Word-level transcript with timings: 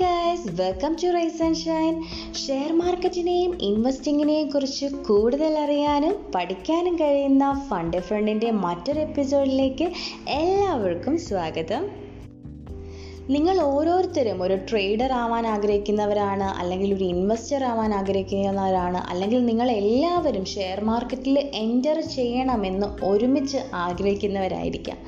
Guys 0.00 0.48
welcome 0.60 0.92
to 0.94 1.08
rise 1.12 1.42
and 1.42 1.56
shine 1.56 1.94
share 2.46 2.72
മാർക്കറ്റിനെയും 2.72 3.52
ഇൻവെസ്റ്റിങ്ങിനെയും 3.60 4.48
കുറിച്ച് 4.50 4.86
കൂടുതൽ 5.06 5.58
അറിയാനും 5.58 6.14
പഠിക്കാനും 6.34 6.96
കഴിയുന്ന 6.96 7.46
ഫണ്ട് 7.68 7.98
ഫ്രണ്ടിന്റെ 8.00 8.50
മറ്റൊരു 8.50 9.00
എപ്പിസോഡിലേക്ക് 9.00 9.88
എല്ലാവർക്കും 10.32 11.18
സ്വാഗതം. 11.18 11.84
നിങ്ങൾ 13.34 13.56
ഓരോരുത്തരും 13.62 14.38
ഒരു 14.42 14.54
ട്രേഡർ 14.68 15.12
ആവാൻ 15.12 15.46
ആഗ്രഹിക്കുന്നവരാണ് 15.46 16.46
അല്ലെങ്കിൽ 16.60 16.94
ഒരു 16.94 17.04
ഇൻവെസ്റ്റർ 17.04 17.62
ആവാൻ 17.64 17.94
ആഗ്രഹിക്കുന്നവരാണ് 17.94 19.00
അല്ലെങ്കിൽ 19.10 19.40
നിങ്ങൾ 19.44 19.70
എല്ലാവരും 19.70 20.44
ഷെയർ 20.44 20.78
മാർക്കറ്റിൽ 20.84 21.36
എന്റർ 21.54 21.98
ചെയ്യണമെന്ന് 22.14 22.86
ഒരുമിച്ച് 23.04 23.58
ആഗ്രഹിക്കുന്നവരായിരിക്കാം. 23.74 24.98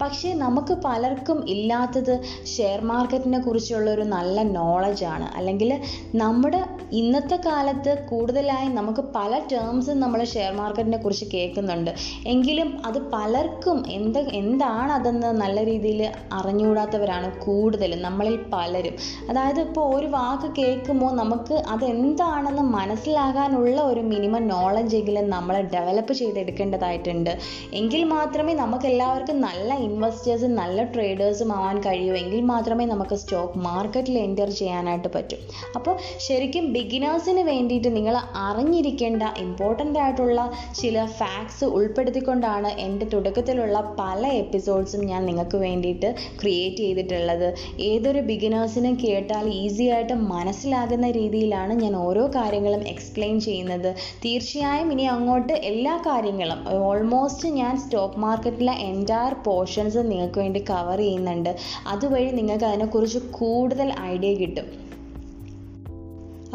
പക്ഷേ 0.00 0.32
നമുക്ക് 0.34 0.74
പലർക്കും 0.84 1.38
ഇല്ലാത്തത് 1.48 2.14
ഷെയർ 2.56 2.80
മാർക്കറ്റിനെ 2.80 3.38
കുറിച്ചുള്ള 3.38 3.88
ഒരു 3.90 4.02
നല്ല 4.16 4.42
നോളജാണ് 4.42 5.26
അല്ലെങ്കിൽ 5.36 5.70
നമ്മുടെ 6.14 6.60
ഇന്നത്തെ 7.00 7.36
കാലത്ത് 7.46 7.92
കൂടുതലായി 8.08 8.68
നമുക്ക് 8.78 9.02
പല 9.14 9.32
ടേംസും 9.52 10.00
നമ്മൾ 10.00 10.20
ഷെയർ 10.32 10.50
മാർക്കറ്റിനെ 10.58 10.98
കുറിച്ച് 11.02 11.26
കേൾക്കുന്നുണ്ട്. 11.34 11.90
എങ്കിലും 12.32 12.68
അത് 12.88 12.98
പലർക്കും 13.14 13.78
എന്ത് 13.96 14.18
എന്താണ് 14.40 14.92
അതെന്ന് 14.92 15.30
നല്ല 15.42 15.58
രീതിയിൽ 15.68 16.00
അറിഞ്ഞുകൂടാത്തവരാണ് 16.38 17.28
കൂടുതലും 17.44 18.02
നമ്മളിൽ 18.06 18.36
പലരും. 18.54 18.96
അതായത് 19.30 19.60
ഇപ്പോൾ 19.60 19.86
ഒരു 19.96 20.06
വാക്ക് 20.16 20.50
കേൾക്കുമ്പോൾ 20.58 21.12
നമുക്ക് 21.20 21.56
അതെന്താണെന്ന് 21.74 22.64
മനസ്സിലാകാനുള്ള 22.76 23.78
ഒരു 23.92 24.02
മിനിമം 24.12 24.44
നോളജ് 24.48 24.96
എങ്കിലും 25.00 25.30
നമ്മൾ 25.36 25.56
ഡെവലപ്പ് 25.76 26.12
ചെയ്തെടുക്കേണ്ടതായിട്ടുണ്ട്. 26.12 27.32
എങ്കിൽ 27.80 28.04
മാത്രമേ 28.14 28.54
നമുക്ക് 28.62 28.86
എല്ലാവർക്കും 28.92 29.40
നല്ല 29.48 29.72
ഇൻവെസ്റ്റേഴ്സും 29.88 30.54
നല്ല 30.62 30.84
ട്രേഡേഴ്സും 30.96 31.52
ആവാൻ 31.58 31.78
കഴിയൂ. 31.88 32.14
എങ്കിൽ 32.22 32.40
മാത്രമേ 32.52 32.86
നമുക്ക് 32.94 33.14
സ്റ്റോക്ക് 33.14 33.58
മാർക്കറ്റിൽ 33.70 34.18
എന്റർ 34.18 34.50
ചെയ്യാനായിട്ട് 34.60 35.08
പറ്റൂ. 35.18 35.38
അപ്പോൾ 35.78 35.96
ശരിക്കും 36.28 36.64
ബിഗിനേഴ്സിന് 36.82 37.42
വേണ്ടിയിട്ട് 37.48 37.96
നിങ്ങൾ 37.96 38.14
അറിഞ്ഞിരിക്കേണ്ട 38.44 39.24
ഇമ്പോർട്ടന്റ് 39.42 39.98
ആയിട്ടുള്ള 39.98 40.40
ചില 40.80 41.04
ഫാക്ട്സ് 41.18 41.64
ഉൾപ്പെടുത്തിക്കൊണ്ടാണ് 41.64 42.70
എന്റെ 42.84 43.06
തുടക്കത്തിലുള്ള 43.12 43.76
പല 44.00 44.22
എപ്പിസോഡ്സും 44.26 45.02
ഞാൻ 45.06 45.20
നിങ്ങൾക്ക് 45.26 45.56
വേണ്ടിയിട്ട് 45.56 46.08
ക്രിയേറ്റ് 46.40 46.76
ചെയ്തിട്ടുള്ളത്. 46.76 47.46
ഏതൊരു 47.80 48.20
ബിഗിനേഴ്സിനും 48.30 48.94
കേട്ടാൽ 49.04 49.46
ഈസി 49.62 49.86
ആയിട്ട് 49.94 50.14
മനസ്സിലാകുന്ന 50.32 51.10
രീതിയിലാണ് 51.10 51.74
ഞാൻ 51.82 51.96
ഓരോ 51.96 52.26
കാര്യങ്ങളും 52.38 52.82
എക്സ്പ്ലെയിൻ 52.88 53.40
ചെയ്യുന്നത്. 53.40 53.90
തീർച്ചയായും 54.24 54.90
ഇനി 54.92 55.06
അങ്ങോട്ട് 55.16 55.52
എല്ലാ 55.52 55.96
കാര്യങ്ങളും 56.08 56.62
ഓൾമോസ്റ്റ് 56.90 57.48
ഞാൻ 57.60 57.76
സ്റ്റോക്ക് 57.84 58.20
മാർക്കറ്റിലെ 58.26 58.72
എന്റയർ 58.90 59.34
പോർഷൻസ് 59.48 60.02
നിങ്ങൾക്ക് 60.12 60.40
വേണ്ടി 60.40 60.62
കവർ 60.70 60.98
ചെയ്യുന്നുണ്ട്. 60.98 61.52
അതുവഴി 61.86 62.30
നിങ്ങൾക്ക് 62.40 62.64
അതിനെക്കുറിച്ച് 62.64 63.22
കൂടുതൽ 63.40 63.90
ഐഡിയ 64.12 64.32
കിട്ടും. 64.34 64.68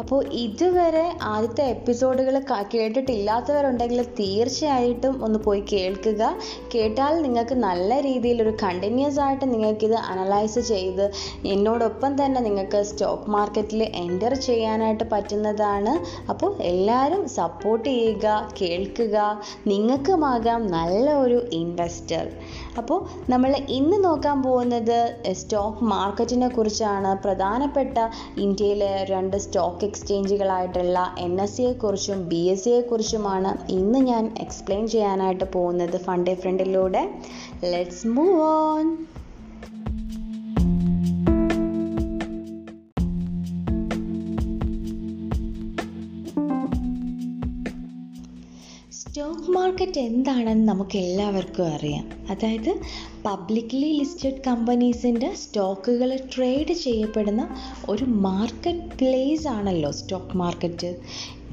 അപ്പോൾ 0.00 0.20
ഇതുവരെ 0.42 1.04
ആദ്യത്തെ 1.30 1.64
എപ്പിസോഡുകൾ 1.74 2.34
കേട്ടിട്ടില്ലാത്തവരുണ്ടെങ്കിൽ 2.74 4.00
തീർച്ചയായിട്ടും 4.18 5.14
ഒന്ന് 5.26 5.38
പോയി 5.46 5.62
കേൾക്കുക. 5.72 6.22
കേട്ടാൽ 6.74 7.14
നിങ്ങൾക്ക് 7.24 7.56
നല്ല 7.66 8.00
രീതിയിൽ 8.00 8.38
ഒരു 8.44 8.52
കണ്ടിന്യൂസ് 8.62 9.20
ആയിട്ട് 9.26 9.46
നിങ്ങൾക്കിത് 9.54 9.96
അനലൈസ് 10.12 10.62
ചെയ്ത് 10.70 11.04
എന്നോടൊപ്പം 11.52 12.12
തന്നെ 12.20 12.40
നിങ്ങൾക്ക് 12.40 12.82
സ്റ്റോക്ക് 12.90 13.32
മാർക്കറ്റിൽ 13.36 13.82
എന്റർ 14.04 14.34
ചെയ്യാനായിട്ട് 14.48 15.06
പറ്റുന്നതാണ്. 15.14 15.94
അപ്പോൾ 16.30 16.52
എല്ലാവരും 16.72 17.24
സപ്പോർട്ട് 17.38 17.86
ചെയ്യുക 17.88 18.26
കേൾക്കുക. 18.60 19.16
നിങ്ങൾക്കുമാകാം 19.72 20.62
നല്ല 20.76 21.08
ഒരു 21.24 21.40
ഇൻവെസ്റ്റർ 21.60 22.26
അപ്പോൾ 22.78 22.98
നമ്മൾ 23.30 23.50
ഇന്ന് 23.78 23.96
നോക്കാൻ 24.04 24.38
പോകുന്നത് 24.42 24.98
സ്റ്റോക്ക് 25.32 25.84
മാർക്കറ്റിനെ 25.92 26.48
കുറിച്ചാണ്. 26.48 27.10
പ്രധാനപ്പെട്ട 27.24 27.96
ഇന്ത്യയിലെ 28.38 28.92
രണ്ട് 29.12 29.36
സ്റ്റോക്ക് 29.36 29.84
എക്സ്ചേഞ്ചുകളായിട്ടുള്ള 29.84 30.98
എൻ 31.18 31.34
എസ് 31.40 31.56
സിയെ 31.56 31.72
കുറിച്ചും 31.82 32.20
ബി 32.28 32.42
എസ് 32.52 32.64
സിയെ 32.64 32.80
കുറിച്ചുമാണ് 32.90 33.52
ഇന്ന് 33.78 34.02
ഞാൻ 34.10 34.26
എക്സ്പ്ലെയിൻ 34.40 34.86
ചെയ്യാനായിട്ട് 34.88 35.48
പോകുന്നത് 35.56 35.98
ഫണ്ട് 36.06 36.32
ഫ്രണ്ടിലൂടെ 36.42 37.04
ലെറ്റ്സ് 37.64 38.08
മൂവ് 38.16 38.40
ഓൺ 38.50 38.86
മാർക്കറ്റ് 49.48 50.00
എന്താണെന്ന് 50.00 50.68
നമുക്ക് 50.68 50.98
എല്ലാവർക്കും 50.98 51.66
അറിയാം. 51.66 52.04
അതായത് 52.30 52.70
പബ്ലിക്ലി 53.24 53.90
ലിസ്റ്റഡ് 53.98 54.40
കമ്പനീസിന്റെ 54.46 55.34
സ്റ്റോക്കുകൾ 55.34 56.16
ട്രേഡ് 56.36 56.72
ചെയ്യപ്പെടുന്ന 56.72 57.56
ഒരു 57.88 58.04
മാർക്കറ്റ് 58.04 58.98
പ്ലേസ് 58.98 59.48
ആണല്ലോ 59.48 59.90
സ്റ്റോക്ക് 59.90 60.36
മാർക്കറ്റ് 60.36 60.90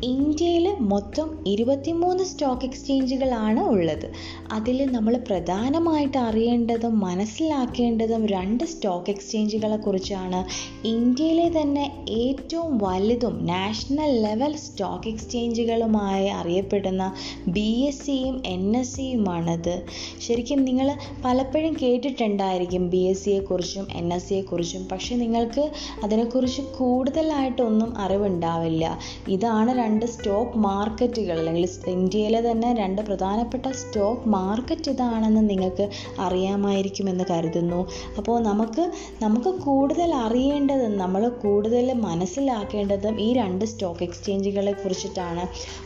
ഇന്ത്യയിൽ 0.03 0.75
മൊത്തം 0.91 1.37
ഇരുപത്തിമൂന്ന് 1.47 2.23
സ്റ്റോക്ക് 2.23 2.65
എക്സ്ചേഞ്ചുകളാണ് 2.65 3.59
ഉള്ളത്. 3.59 4.07
അതിൽ 4.51 4.91
നമ്മൾ 4.91 5.17
പ്രധാനമായിട്ട് 5.27 6.17
അറിയേണ്ടതും 6.17 6.99
മനസ്സിലാക്കേണ്ടതും 6.99 8.27
രണ്ട് 8.27 8.63
സ്റ്റോക്ക് 8.63 9.09
എക്സ്ചേഞ്ചുകളെ 9.09 9.77
കുറിച്ചാണ്. 9.77 10.39
ഇന്ത്യയിലെ 10.85 11.49
തന്നെ 11.49 11.85
ഏറ്റവും 12.17 12.77
വലുതും 12.77 13.45
നാഷണൽ 13.45 14.21
ലെവൽ 14.21 14.55
സ്റ്റോക്ക് 14.55 15.07
എക്സ്ചേഞ്ചുകളുമായി 15.07 16.27
അറിയപ്പെടുന്ന 16.29 17.13
ബി 17.47 17.69
എസ് 17.87 18.05
സിയും 18.05 18.41
എൻ 18.45 18.77
എസ് 18.77 18.95
സിയുമാണത് 18.95 19.75
ശരിക്കും 20.19 20.65
നിങ്ങൾ 20.65 20.89
പലപ്പോഴും 21.25 21.73
കേട്ടിട്ടുണ്ടായിരിക്കും 21.81 22.89
ബി 22.89 22.97
എസ് 22.97 23.25
സിയെ 23.25 23.39
കുറിച്ചും 23.39 23.87
എൻ 23.95 24.13
എസ് 24.13 24.29
സിയെ 24.29 24.41
കുറിച്ചും 24.41 24.87
പക്ഷെ 24.91 25.15
നിങ്ങൾക്ക് 25.15 25.65
അതിനെക്കുറിച്ച് 26.03 26.61
കൂടുതലായിട്ടൊന്നും 26.77 27.97
അറിവുണ്ടാവില്ല. 27.97 28.83
ഇതാണ് 29.27 29.71
രണ്ട് 29.85 30.05
സ്റ്റോക്ക് 30.05 30.57
മാർക്കറ്റുകൾ 30.57 31.37
അല്ലെങ്കിൽ 31.39 31.63
ഇന്ത്യയിലെ 31.95 32.39
തന്നെ 32.51 32.69
രണ്ട് 32.73 33.01
പ്രധാനപ്പെട്ട 33.01 33.67
സ്റ്റോക്ക് 33.81 34.29
മാർക്കറ്റ് 34.29 34.91
ഇതാണെന്ന് 34.91 35.41
നിങ്ങൾക്ക് 35.49 35.85
അറിയാമായിരിക്കുമെന്ന് 36.19 37.25
കരുതുന്നു. 37.31 37.79
അപ്പോൾ 38.17 38.37
നമുക്ക് 38.49 38.83
നമുക്ക് 39.23 39.51
കൂടുതൽ 39.67 40.11
അറിയേണ്ടതും 40.25 40.93
നമ്മൾ 40.97 41.23
കൂടുതൽ 41.43 41.93
മനസ്സിലാക്കേണ്ടതും 42.07 43.15
ഈ 43.25 43.33
രണ്ട് 43.33 43.65
സ്റ്റോക്ക് 43.65 44.03
എക്സ്ചേഞ്ചുകളെ 44.03 44.71
കുറിച്ചിട്ടാണ്. 44.71 45.43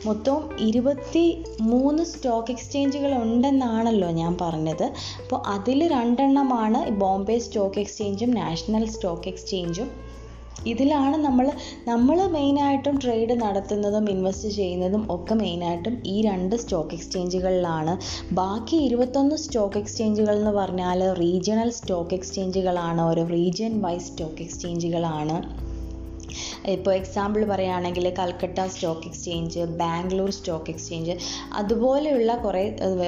മൊത്തം 0.08 0.40
ഇരുപത്തി 0.60 1.26
മൂന്ന് 1.62 2.04
സ്റ്റോക്ക് 2.04 2.52
എക്സ്ചേഞ്ചുകൾ 2.52 3.14
ഉണ്ടെന്നാണല്ലോ 3.24 4.12
ഞാൻ 4.22 4.38
പറഞ്ഞത്. 4.42 4.86
അപ്പോൾ 5.22 5.42
അതിൽ 5.56 5.80
രണ്ടെണ്ണമാണ് 5.96 6.82
ബോംബെ 7.04 7.38
സ്റ്റോക്ക് 7.48 7.80
എക്സ്ചേഞ്ചും 7.80 8.32
നാഷണൽ 8.32 8.86
സ്റ്റോക്ക് 8.96 9.28
എക്സ്ചേഞ്ചും. 9.28 9.90
ഇതിലാണ് 10.66 11.18
നമ്മൾ 11.18 11.48
നമ്മൾ 11.88 12.20
മെയിനായിട്ടും 12.34 12.96
ട്രേഡ് 13.00 13.36
നടത്തുന്നതും 13.42 14.06
ഇൻവെസ്റ്റ് 14.10 14.50
ചെയ്യുന്നതും 14.50 15.04
ഒക്കെ 15.12 15.36
മെയിനായിട്ടും 15.36 15.96
ഈ 16.06 16.16
രണ്ട് 16.22 16.56
സ്റ്റോക്ക് 16.56 16.96
എക്സ്ചേഞ്ചുകളിലാണ് 16.96 17.96
ബാക്കി 18.34 18.78
ഇരുപത്തൊന്ന് 18.78 19.38
സ്റ്റോക്ക് 19.38 19.80
എക്സ്ചേഞ്ചുകൾ 19.80 20.36
എന്ന് 20.36 20.52
പറഞ്ഞാൽ 20.52 21.02
റീജിയണൽ 21.14 21.72
സ്റ്റോക്ക് 21.72 22.16
എക്സ്ചേഞ്ചുകളാണ് 22.16 23.02
ഓരോ 23.02 23.26
റീജിയൻ 23.30 23.82
വൈസ് 23.82 24.08
സ്റ്റോക്ക് 24.08 24.42
എക്സ്ചേഞ്ചുകളാണ് 24.42 25.38
ഇപ്പോൾ 26.76 26.94
എക്സാമ്പിൾ 27.00 27.42
പറയുകയാണെങ്കിൽ 27.52 28.06
Calcutta 28.20 28.66
stock 28.74 29.06
exchange 29.10 29.62
Bangalore 29.82 30.30
stock 30.38 30.72
exchange 30.74 31.16
അതുപോലെയുള്ള 31.60 32.32
കുറേ 32.46 32.64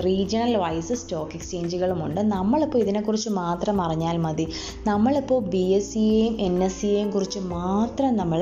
റീജിയണൽ 0.07 0.55
വൈസ് 0.65 0.97
സ്റ്റോക്ക് 1.01 1.35
എക്സ്ചേഞ്ചുകളുമുണ്ട് 1.39 2.21
നമ്മളിപ്പോൾ 2.35 2.79
ഇതിനെക്കുറിച്ച് 2.83 3.31
മാത്രം 3.41 3.77
അറിഞ്ഞാൽ 3.85 4.17
മതി. 4.27 4.47
നമ്മളിപ്പോൾ 4.91 5.41
ബി 5.53 5.65
എസ് 5.79 5.89
സിയെയും 5.93 6.35
എൻ 6.47 6.57
എസ് 6.67 6.79
സിയെയും 6.81 7.09
കുറിച്ച് 7.15 7.41
മാത്രം 7.57 8.11
നമ്മൾ 8.21 8.41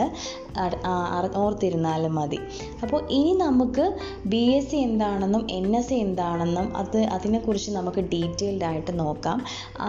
ഓർത്തിരുന്നാലും 1.41 2.13
മതി. 2.19 2.37
അപ്പോൾ 2.83 2.99
ഇനി 3.17 3.33
നമുക്ക് 3.43 3.85
ബി 4.31 4.41
എസ് 4.55 4.69
സി 4.71 4.77
എന്താണെന്നും 4.87 5.43
എൻ 5.57 5.67
എസ് 5.79 5.89
സി 5.89 5.97
എന്താണെന്നും 6.05 6.67
അത് 6.81 6.97
അതിനെക്കുറിച്ച് 7.15 7.71
നമുക്ക് 7.77 8.01
ഡീറ്റെയിൽഡ് 8.13 8.65
ആയിട്ട് 8.69 8.94
നോക്കാം. 9.00 9.38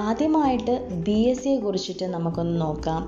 ആദ്യമായിട്ട് 0.06 0.75
ബി 1.06 1.19
എസ് 1.31 1.43
സിയെ 1.44 1.56
കുറിച്ചിട്ട് 1.64 2.08
നമുക്കൊന്ന് 2.16 2.56
നോക്കാം. 2.66 3.00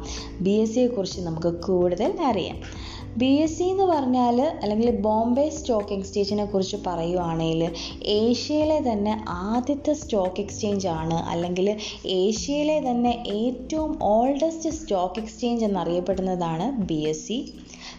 ബി 0.47 0.55
എസ് 0.63 0.75
സിയെ 0.75 0.87
കുറിച്ച് 0.97 1.21
നമുക്ക് 1.29 1.53
കൂടുതൽ 1.69 2.02
അറിയാം. 2.05 2.57
ബി 3.17 3.27
എസ് 3.27 3.59
സി 3.59 3.63
എന്ന് 3.63 3.85
പറഞ്ഞാൽ 3.85 4.41
അല്ലെങ്കിൽ 4.41 4.91
ബോംബെ 4.91 5.49
സ്റ്റോക്ക് 5.49 5.93
എക്സ്ചേഞ്ചിനെ 5.93 6.45
കുറിച്ച് 6.45 6.77
പറയുവാണെങ്കിൽ 6.87 7.73
ഏഷ്യയിലെ 8.05 8.81
തന്നെ 8.81 9.25
ആദ്യത്തെ 9.29 9.93
സ്റ്റോക്ക് 9.93 10.41
എക്സ്ചേഞ്ച് 10.41 10.89
ആണ്. 10.89 11.15
അല്ലെങ്കിൽ 11.15 11.77
ഏഷ്യയിലെ 12.07 12.81
തന്നെ 12.81 13.25
ഏറ്റവും 13.27 13.99
oldest 14.03 14.71
stock 14.71 15.21
exchange 15.21 15.65
എന്നറിയപ്പെടുന്നതാണ് 15.65 16.71
B 16.71 16.95
S 16.95 17.29
E 17.29 17.55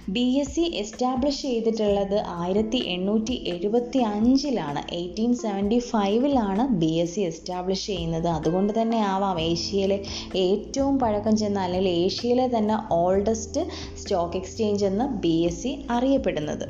B 0.10 0.40
S 0.40 0.56
E 0.56 0.62
establish 0.62 1.42
ചെയ്തിട്ടുള്ളത് 1.42 2.24
ആയിരത്തി 2.28 2.78
എണ്ണൂറ്റി 2.78 3.44
എഴുപത്തി 3.48 3.98
അഞ്ചിലാണ് 3.98 4.94
എയ്റ്റീൻ 4.94 5.36
സെവന്റി 5.36 5.80
ഫൈവിലാണ് 5.80 6.68
ബി 6.68 6.86
എസ് 6.86 7.16
സി 7.16 7.20
എസ്റ്റാബ്ലിഷ് 7.20 7.88
ചെയ്യുന്നത്. 7.88 8.28
അതുകൊണ്ട് 8.28 8.82
തന്നെ 8.82 8.98
ആവാം 8.98 9.40
ഏഷ്യയിലെ 9.40 10.04
ഏറ്റവും 10.36 11.00
പഴക്കം 11.00 11.38
ചെന്ന 11.38 11.60
അല്ലെങ്കിൽ 11.60 11.90
ഏഷ്യയിലെ 11.90 12.58
തന്നെ 12.58 12.78
ഓൾഡസ്റ്റ് 12.92 13.68
സ്റ്റോക്ക് 14.02 14.38
എക്സ്ചേഞ്ച് 14.38 14.86
എന്ന് 14.86 15.06
ബി 15.06 15.46
എസ് 15.46 15.64
സി 15.64 15.86
അറിയപ്പെടുന്നത്. 15.90 16.64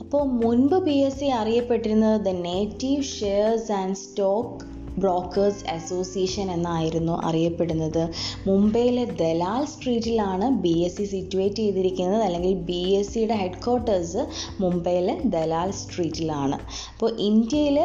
അപ്പോൾ 0.00 0.24
മുൻപ് 0.24 0.84
ബി 0.84 0.96
എസ് 0.98 1.20
സി 1.20 1.24
അറിയപ്പെട്ടിരുന്നത് 1.24 2.20
the 2.20 2.28
native 2.28 3.02
shares 3.02 3.72
and 3.72 3.96
stock 3.96 4.73
brokers 4.98 5.64
association 5.70 6.50
എന്നായിരുന്നു 6.50 7.12
അറിയപ്പെടുന്നത്. 7.24 8.02
മുംബൈയിലെ 8.46 9.04
ദലാൽ 9.04 9.64
സ്ട്രീറ്റിലാണ് 9.64 10.48
ബി 10.50 10.74
എസ് 10.78 10.96
സി 10.96 11.04
സിറ്റുവേറ്റ് 11.04 11.56
ചെയ്തിരിക്കുന്നത്. 11.56 12.22
അല്ലെങ്കിൽ 12.22 12.54
ബി 12.54 12.82
എസ് 12.98 13.14
സിയുടെ 13.14 13.34
ഹെഡ് 13.34 13.62
ക്വാർട്ടേഴ്സ് 13.64 14.22
മുംബൈയിലെ 14.60 15.20
ദലാൽ 15.24 15.70
സ്ട്രീറ്റിലാണ്. 15.70 16.58
അപ്പോൾ 16.92 17.10
ഇന്ത്യയിൽ 17.20 17.78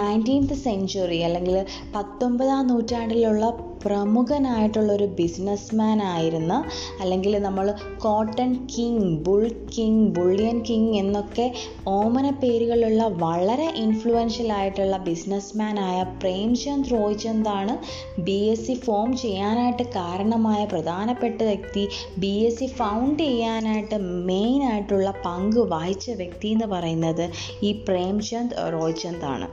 നയന്റീൻത്ത് 0.00 0.54
സെഞ്ച്വറി 0.54 1.18
അല്ലെങ്കിൽ 1.18 1.66
പത്തൊമ്പതാം 1.94 2.66
നൂറ്റാണ്ടിലുള്ള 2.66 3.44
പ്രമുഖനായിട്ടുള്ള 3.84 4.90
ഒരു 4.92 5.06
ബിസിനസ്മാൻ 5.18 5.98
ആയിരുന്ന 6.04 6.54
അല്ലെങ്കിൽ 7.00 7.34
നമ്മൾ 7.38 7.66
cotton 7.98 8.50
king 8.74 9.08
bull 9.22 9.42
king 9.76 10.04
bullion 10.10 10.58
king 10.64 10.92
എന്നൊക്കെ 10.94 11.46
ഓമന 11.88 12.26
പേരുകളുള്ള 12.42 13.02
വളരെ 13.18 13.68
ഇൻഫ്ലുവൻഷ്യൽ 13.76 14.50
ആയിട്ടുള്ള 14.52 14.96
ബിസിനസ്മാൻ 15.04 15.76
ആയ 15.80 15.98
പ്രേംചന്ദ് 16.22 16.92
റോയ്ചന്ദാണ് 16.92 17.74
ബി 18.20 18.38
എസ് 18.46 18.66
സി 18.66 18.76
ഫോം 18.84 19.10
ചെയ്യാനായിട്ട് 19.16 19.86
കാരണമായ 19.96 20.62
പ്രധാനപ്പെട്ട 20.64 21.38
വ്യക്തി 21.42 21.84
ബി 22.18 22.34
എസ് 22.44 22.58
സി 22.58 22.68
ഫൗണ്ട് 22.76 23.22
ചെയ്യാനായിട്ട് 23.22 23.98
മെയിൻ 24.24 24.62
ആയിട്ടുള്ള 24.62 25.10
പങ്ക് 25.24 25.60
വഹിച്ച 25.72 26.10
വ്യക്തി 26.16 26.48
എന്ന് 26.48 26.66
പറയുന്നത് 26.66 27.24
ഈ 27.62 27.72
പ്രേംചന്ദ് 27.88 28.56
റോയ്ചന്ദ് 28.72 29.26
ആണ് 29.26 29.48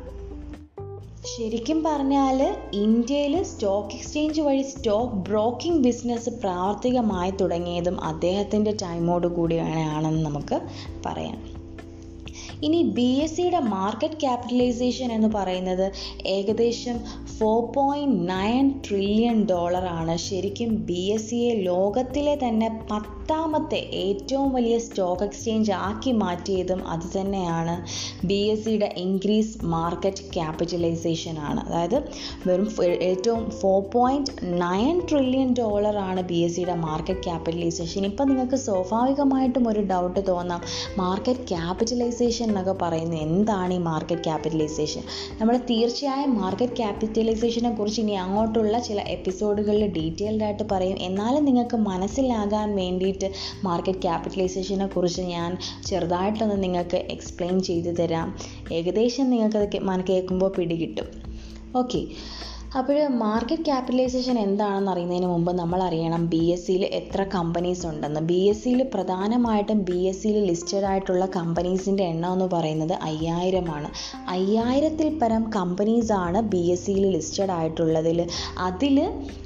ശരിക്കും 1.25 1.83
പറഞ്ഞാൽ 1.83 2.55
ഇന്ത്യയിൽ 2.73 3.43
സ്റ്റോക്ക് 3.43 3.95
എക്സ്ചേഞ്ച് 3.95 4.41
വഴി 4.41 4.61
സ്റ്റോക്ക് 4.61 5.15
ബ്രോക്കിംഗ് 5.15 5.83
ബിസിനസ് 5.83 6.29
പ്രാവർത്തികമായി 6.29 7.31
തുടങ്ങിയതും 7.31 8.03
അദ്ദേഹത്തിന്റെ 8.03 8.71
ടൈമോട് 8.71 9.27
കൂടിയാണെന്ന് 9.27 10.25
നമുക്ക് 10.25 10.61
പറയാം. 11.05 11.37
ഇനി 12.63 12.83
ബി 12.83 13.15
എസ് 13.15 13.35
സിയുടെ 13.37 13.59
മാർക്കറ്റ് 13.59 14.13
ക്യാപിറ്റലൈസേഷൻ 14.13 15.11
എന്ന് 15.11 15.27
പറയുന്നത് 15.27 15.91
ഏകദേശം 16.25 16.99
ഫോർ 17.39 17.71
പോയിന്റ് 17.71 18.29
നയൻ 18.29 18.81
ട്രില്യൺ 18.87 19.45
ഡോളറാണ് 19.45 20.17
ശരിക്കും 20.17 20.75
ബി 20.75 21.01
എസ് 21.07 21.29
സിയെ 21.29 21.53
ലോകത്തിലെ 21.53 22.35
തന്നെ 22.35 22.69
പത്താമത്തെ 23.31 23.77
ഏറ്റവും 23.99 24.47
വലിയ 24.55 24.77
സ്റ്റോക്ക് 24.85 25.23
എക്സ്ചേഞ്ച് 25.25 25.71
ആക്കി 25.85 26.11
മാറ്റിയതും 26.21 26.79
അത് 26.93 27.05
തന്നെയാണ് 27.13 27.75
ബി 28.29 28.39
എസ് 28.53 28.63
സിയുടെ 28.63 28.89
ഇൻക്രീസ് 29.03 29.53
മാർക്കറ്റ് 29.73 30.23
ക്യാപിറ്റലൈസേഷൻ 30.35 31.35
ആണ്. 31.49 31.61
അതായത് 31.67 31.95
വെറും 32.47 32.67
ഏറ്റവും 33.09 33.43
ഫോർ 33.59 33.77
പോയിന്റ് 33.93 34.33
നയൻ 34.63 34.97
ട്രില്യൺ 35.11 35.51
ഡോളറാണ് 35.59 36.23
ബി 36.31 36.39
എസ് 36.47 36.55
സിയുടെ 36.55 36.75
മാർക്കറ്റ് 36.87 37.23
ക്യാപിറ്റലൈസേഷൻ 37.27 38.07
ഇപ്പം 38.09 38.27
നിങ്ങൾക്ക് 38.31 38.59
സ്വാഭാവികമായിട്ടും 38.65 39.69
ഒരു 39.73 39.83
ഡൗട്ട് 39.93 40.23
തോന്നാം 40.31 40.61
മാർക്കറ്റ് 41.03 41.45
ക്യാപിറ്റലൈസേഷൻ 41.53 42.45
എന്നൊക്കെ 42.49 42.75
പറയുന്നത് 42.83 43.23
എന്താണ് 43.29 43.77
ഈ 43.77 43.81
മാർക്കറ്റ് 43.89 44.27
ക്യാപിറ്റലൈസേഷൻ 44.29 45.05
നമ്മൾ 45.39 45.57
തീർച്ചയായും 45.71 46.35
മാർക്കറ്റ് 46.41 46.77
ക്യാപിറ്റലൈസേഷനെ 46.81 47.73
കുറിച്ച് 47.79 48.01
ഇനി 48.05 48.17
അങ്ങോട്ടുള്ള 48.25 48.75
ചില 48.89 48.99
എപ്പിസോഡുകളിൽ 49.17 49.87
ഡീറ്റെയിൽഡ് 49.99 50.45
ആയിട്ട് 50.49 50.67
പറയും. 50.75 50.99
എന്നാലും 51.09 51.43
നിങ്ങൾക്ക് 51.51 51.79
മനസ്സിലാകാൻ 51.89 52.69
വേണ്ടിയിട്ട് 52.81 53.17
മാർക്കറ്റ് 53.63 54.01
ക്യാപിറ്റലൈസേഷനെ 54.01 54.87
കുറിച്ച് 54.87 55.21
ഞാൻ 55.21 55.57
ചെറുതായിട്ടൊന്ന് 55.85 56.63
നിങ്ങൾക്ക് 56.63 56.97
എക്സ്പ്ലെയിൻ 56.97 57.61
ചെയ്തു 57.61 57.89
തരാം. 57.89 58.29
ഏകദേശം 58.71 59.29
നിങ്ങൾക്കത് 59.29 59.77
മന 59.81 60.01
കേൾക്കുമ്പോൾ 60.09 60.51
പിടികിട്ടും 60.57 61.09
ഓക്കെ 61.75 62.03
അപ്പോൾ 62.79 63.07
മാർക്കറ്റ് 63.07 63.65
ക്യാപിറ്റലൈസേഷൻ 63.65 64.39
എന്താണെന്ന് 64.39 64.91
അറിയുന്നതിന് 64.91 65.25
മുമ്പ് 65.25 65.51
നമ്മൾ 65.51 65.83
അറിയണം 65.83 66.25
ബി 66.25 66.39
എസ് 66.45 66.67
സിയിൽ 66.67 66.83
എത്ര 66.85 67.23
കമ്പനീസ് 67.33 67.85
ഉണ്ടെന്ന്. 67.85 68.19
ബി 68.19 68.37
എസ് 68.51 68.63
സിയിൽ 68.63 68.81
പ്രധാനമായിട്ടും 68.93 69.79
ബി 69.83 69.97
എസ് 70.01 70.23
സിയിൽ 70.23 70.45
ലിസ്റ്റഡ് 70.45 70.85
ആയിട്ടുള്ള 70.85 71.25
കമ്പനീസിന്റെ 71.25 72.03
എണ്ണം 72.03 72.33
എന്ന് 72.33 72.45
പറയുന്നത് 72.45 72.93
അയ്യായിരമാണ് 72.93 73.89
അയ്യായിരത്തിൽ 74.27 75.19
പരം 75.19 75.51
കമ്പനീസാണ് 75.51 76.41
ബി 76.41 76.63
എസ് 76.75 76.85
സിയിൽ 76.85 77.11
ലിസ്റ്റഡ് 77.11 77.51
ആയിട്ടുള്ളതിൽ 77.51 78.21
അതിൽ 78.57 78.97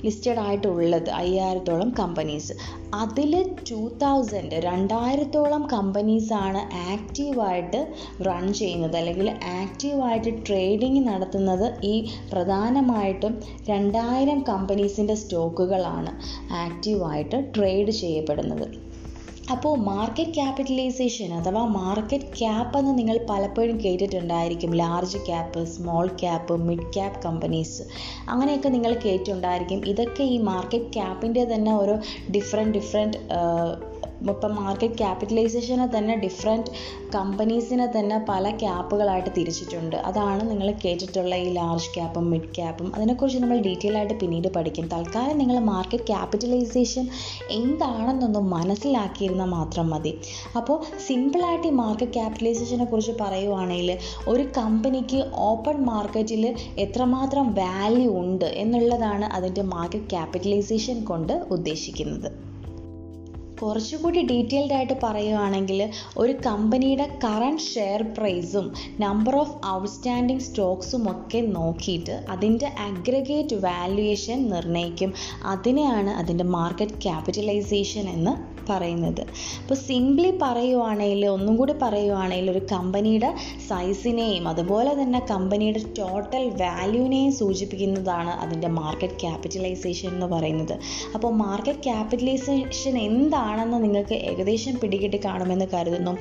ലിസ്റ്റഡ് 0.05 0.39
ആയിട്ടുള്ളത് 0.39 1.09
അയ്യായിരത്തോളം 1.09 1.89
കമ്പനീസ് 1.99 2.53
അതിൽ 2.95 3.31
ടു 3.69 3.79
തൗസൻഡ് 4.01 4.57
രണ്ടായിരത്തോളം 4.65 5.63
കമ്പനീസാണ് 5.73 6.61
ആക്റ്റീവായിട്ട് 6.91 7.79
റൺ 8.27 8.45
ചെയ്യുന്നത്. 8.59 8.95
അല്ലെങ്കിൽ 8.95 9.27
ആക്റ്റീവായിട്ട് 9.59 10.33
ട്രേഡിംഗ് 10.47 11.01
നടത്തുന്നത് 11.09 11.67
ഈ 11.83 11.95
പ്രധാനമായിട്ടും 12.33 13.35
രണ്ടായിരം 13.69 14.41
കമ്പനീസിന്റെ 14.51 15.17
സ്റ്റോക്കുകളാണ് 15.23 16.13
ആക്റ്റീവായിട്ട് 16.63 17.39
ട്രേഡ് 17.55 17.93
ചെയ്യപ്പെടുന്നത്. 18.01 18.67
അപ്പോൾ 19.51 19.73
മാർക്കറ്റ് 19.77 20.33
ക്യാപിറ്റലൈസേഷൻ 20.33 21.33
അഥവാ 21.33 21.63
മാർക്കറ്റ് 21.65 22.29
ക്യാപ്പ് 22.39 22.79
എന്ന് 22.79 22.93
നിങ്ങൾ 22.99 23.17
പലപ്പോഴും 23.29 23.75
കേട്ടിട്ടുണ്ടായിരിക്കും. 23.85 24.71
Large 24.75 25.17
cap 25.17 25.65
small 25.65 26.07
cap 26.21 26.53
mid 26.67 26.87
cap 26.93 27.19
companies 27.23 27.83
അങ്ങനെയൊക്കെ 28.29 28.69
നിങ്ങൾ 28.69 28.93
കേട്ടിട്ടുണ്ടായിരിക്കും. 29.05 29.81
ഇതൊക്കെ 29.87 30.23
ഈ 30.23 30.37
മാർക്കറ്റ് 30.37 30.89
ക്യാപ്പിന്റെ 30.93 31.43
തന്നെ 31.53 31.73
ഓരോ 31.73 31.97
ഡിഫറെന്റ് 32.31 32.75
ഡിഫറെന്റ് 32.77 33.19
ഇപ്പം 34.33 34.51
മാർക്കറ്റ് 34.61 34.97
ക്യാപിറ്റലൈസേഷനെ 35.01 35.87
തന്നെ 35.95 36.13
ഡിഫറെന്റ് 36.23 36.71
കമ്പനീസിനെ 37.15 37.87
തന്നെ 37.95 38.17
പല 38.29 38.45
ക്യാപ്പുകളായിട്ട് 38.61 39.31
തിരിച്ചിട്ടുണ്ട്. 39.37 39.97
അതാണ് 40.09 40.41
നിങ്ങൾ 40.51 40.67
കേട്ടിട്ടുള്ള 40.83 41.35
ഈ 41.45 41.49
ലാർജ് 41.57 41.89
ക്യാപ്പും 41.95 42.25
മിഡ് 42.31 42.49
ക്യാപ്പും 42.57 42.87
അതിനെക്കുറിച്ച് 42.95 43.39
നമ്മൾ 43.43 43.59
ഡീറ്റെയിൽ 43.67 43.95
ആയിട്ട് 43.99 44.15
പിന്നീട് 44.23 44.49
പഠിക്കും. 44.57 44.85
തൽക്കാലം 44.93 45.37
നിങ്ങൾ 45.41 45.57
മാർക്കറ്റ് 45.73 46.07
ക്യാപിറ്റലൈസേഷൻ 46.11 47.05
എന്താണെന്നൊന്ന് 47.59 48.41
മനസ്സിലാക്കിയിരുന്നാൽ 48.55 49.51
മാത്രം 49.57 49.87
മതി. 49.93 50.13
അപ്പോൾ 50.59 50.77
സിമ്പിളായിട്ട് 51.07 51.67
ഈ 51.71 51.75
മാർക്കറ്റ് 51.83 52.15
ക്യാപിറ്റലൈസേഷനെ 52.19 52.87
കുറിച്ച് 52.93 53.15
പറയുവാണെങ്കിൽ 53.23 53.91
ഒരു 54.33 54.45
കമ്പനിക്ക് 54.59 55.21
ഓപ്പൺ 55.49 55.77
മാർക്കറ്റിൽ 55.91 56.43
എത്രമാത്രം 56.85 57.47
വാല്യൂ 57.61 58.09
ഉണ്ട് 58.23 58.49
എന്നുള്ളതാണ് 58.63 59.27
അതിന്റെ 59.37 59.65
മാർക്കറ്റ് 59.75 60.11
ക്യാപിറ്റലൈസേഷൻ 60.15 60.99
കൊണ്ട് 61.11 61.33
ഉദ്ദേശിക്കുന്നത്. 61.57 62.29
കുറച്ചുകൂടി 63.61 64.21
ഡീറ്റെയിൽഡ് 64.21 64.73
ആയിട്ട് 64.73 64.93
പറയുകയാണെങ്കിൽ 65.03 65.79
ഒരു 66.17 66.33
കമ്പനിയുടെ 66.47 67.05
കറണ്ട് 67.23 67.63
ഷെയർ 67.63 68.01
പ്രൈസും 68.17 68.65
നമ്പർ 68.99 69.35
ഓഫ് 69.35 69.55
ഔട്ട്സ്റ്റാൻഡിങ് 69.67 70.39
സ്റ്റോക്സും 70.39 71.11
ഒക്കെ 71.11 71.41
നോക്കിയിട്ട് 71.51 72.15
അതിന്റെ 72.29 72.67
അഗ്രഗേറ്റ് 72.87 73.55
വാല്യുവേഷൻ 73.63 74.49
നിർണയിക്കും. 74.49 75.13
അതിനെയാണ് 75.45 76.09
അതിന്റെ 76.13 76.43
മാർക്കറ്റ് 76.57 76.99
ക്യാപിറ്റലൈസേഷൻ 77.01 78.09
എന്ന് 78.09 78.33
പറയുന്നത്. 78.69 79.21
അപ്പോൾ 79.61 79.79
സിംപ്ലി 79.87 80.31
പറയുവാണെങ്കിൽ 80.43 81.25
ഒന്നും 81.35 81.55
കൂടി 81.61 81.75
പറയുവാണെങ്കിൽ 81.83 82.51
ഒരു 82.55 82.61
കമ്പനിയുടെ 82.73 83.29
സൈസിനെയും 83.69 84.47
അതുപോലെ 84.47 84.93
തന്നെ 85.01 85.21
കമ്പനിയുടെ 85.33 85.81
ടോട്ടൽ 85.99 86.45
വാല്യൂവിനെയും 86.63 87.33
സൂചിപ്പിക്കുന്നതാണ് 87.41 88.33
അതിന്റെ 88.45 88.71
മാർക്കറ്റ് 88.79 89.19
ക്യാപിറ്റലൈസേഷൻ 89.23 90.09
എന്ന് 90.15 90.29
പറയുന്നത്. 90.35 90.75
അപ്പോൾ 91.15 91.31
മാർക്കറ്റ് 91.43 91.83
ക്യാപിറ്റലൈസേഷൻ 91.89 92.95
എന്താണെന്ന് 93.07 93.77
നിങ്ങൾക്ക് 93.83 94.15
ഏകദേശം 94.31 94.75
പിടികിട്ടി 94.83 95.19
കാണുമെന്ന് 95.25 95.67
കരുതുന്നു. 95.73 96.13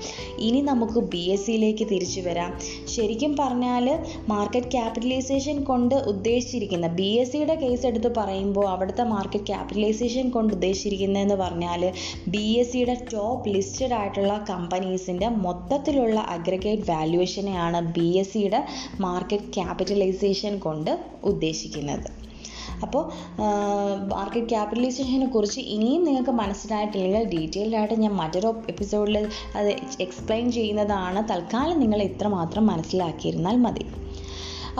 ഇനി 0.48 0.60
നമുക്ക് 0.70 1.00
ബി 1.14 1.22
എസ് 1.34 1.46
സിയിലേക്ക് 1.46 1.84
തിരിച്ചു 1.92 2.20
വരാം. 2.20 2.50
ശരിക്കും 2.94 3.32
പറഞ്ഞാൽ 3.40 3.86
മാർക്കറ്റ് 4.28 4.70
ക്യാപിറ്റലൈസേഷൻ 4.74 5.56
കൊണ്ട് 5.70 5.94
ഉദ്ദേശിച്ചിരിക്കുന്ന 6.12 6.86
ബി 6.98 7.08
എസ് 7.22 7.32
സിയുടെ 7.32 7.54
കേസ് 7.62 7.84
എടുത്ത് 7.86 8.10
പറയുമ്പോൾ 8.18 8.66
അവിടുത്തെ 8.68 9.04
മാർക്കറ്റ് 9.14 9.48
ക്യാപിറ്റലൈസേഷൻ 9.50 10.26
കൊണ്ട് 10.30 10.50
ഉദ്ദേശിച്ചിരിക്കുന്നതെന്ന് 10.54 11.36
പറഞ്ഞാൽ 11.44 11.82
ബി 12.34 12.44
എസ് 12.60 12.70
സിയുടെ 12.72 12.94
ടോപ്പ് 13.12 13.50
ലിസ്റ്റഡ് 13.54 13.94
ആയിട്ടുള്ള 13.98 14.34
കമ്പനീസിന്റെ 14.50 15.28
മൊത്തത്തിലുള്ള 15.44 16.18
അഗ്രഗേറ്റ് 16.36 16.86
വാല്യുവേഷനെയാണ് 16.92 17.80
ബി 17.96 18.06
എസ് 18.22 18.32
സിയുടെ 18.34 18.60
മാർക്കറ്റ് 19.04 19.50
ക്യാപിറ്റലൈസേഷൻ 19.56 20.54
കൊണ്ട് 20.66 20.92
ഉദ്ദേശിക്കുന്നത്. 21.30 22.08
അപ്പോൾ 22.84 23.02
മാർക്കറ്റ് 24.12 24.50
ക്യാപിറ്റലൈസേഷനെ 24.52 25.28
കുറിച്ച് 25.34 25.60
ഇനിയും 25.74 26.02
നിങ്ങൾക്ക് 26.08 26.32
മനസ്സിലായിട്ടില്ലെങ്കിൽ 26.42 27.28
ഡീറ്റെയിൽഡ് 27.34 27.76
ആയിട്ട് 27.80 27.98
ഞാൻ 28.04 28.14
മറ്റൊരു 28.22 28.50
എപ്പിസോഡിൽ 28.72 29.18
അത് 29.58 29.70
എക്സ്പ്ലെയിൻ 30.06 30.48
ചെയ്യുന്നതാണ്. 30.58 31.22
തൽക്കാലം 31.32 31.78
നിങ്ങൾ 31.84 32.02
ഇത്രമാത്രം 32.10 32.66
മനസ്സിലാക്കിയിരുന്നാൽ 32.72 33.58
മതി. 33.66 33.86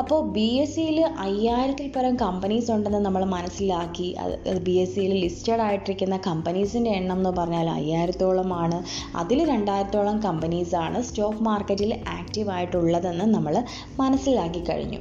അപ്പോൾ 0.00 0.20
ബി 0.34 0.46
എസ് 0.60 0.74
സിയിൽ 0.76 0.96
അയ്യായിരത്തിൽ 1.24 1.92
പരം 1.96 2.14
കമ്പനീസ് 2.16 2.70
ഉണ്ടെന്ന് 2.70 3.00
നമ്മൾ 3.06 3.24
മനസ്സിലാക്കി. 3.34 4.08
അത് 4.22 4.34
ബി 4.66 4.74
എസ് 4.84 4.94
സിയിൽ 4.94 5.12
ലിസ്റ്റഡ് 5.24 5.62
ആയിട്ടിരിക്കുന്ന 5.66 6.16
കമ്പനീസിന്റെ 6.26 6.90
എണ്ണം 6.90 7.16
എന്ന് 7.16 7.32
പറഞ്ഞാൽ 7.38 7.68
അയ്യായിരത്തോളമാണ്. 7.70 8.78
അതിൽ 9.16 9.40
രണ്ടായിരത്തോളം 9.52 10.18
കമ്പനീസാണ് 10.20 11.00
സ്റ്റോക്ക് 11.02 11.44
മാർക്കറ്റിൽ 11.50 11.92
ആക്റ്റീവ് 12.18 12.50
ആയിട്ടുള്ളതെന്ന് 12.50 13.28
നമ്മൾ 13.34 13.56
മനസ്സിലാക്കി 14.02 14.62
കഴിഞ്ഞു. 14.70 15.00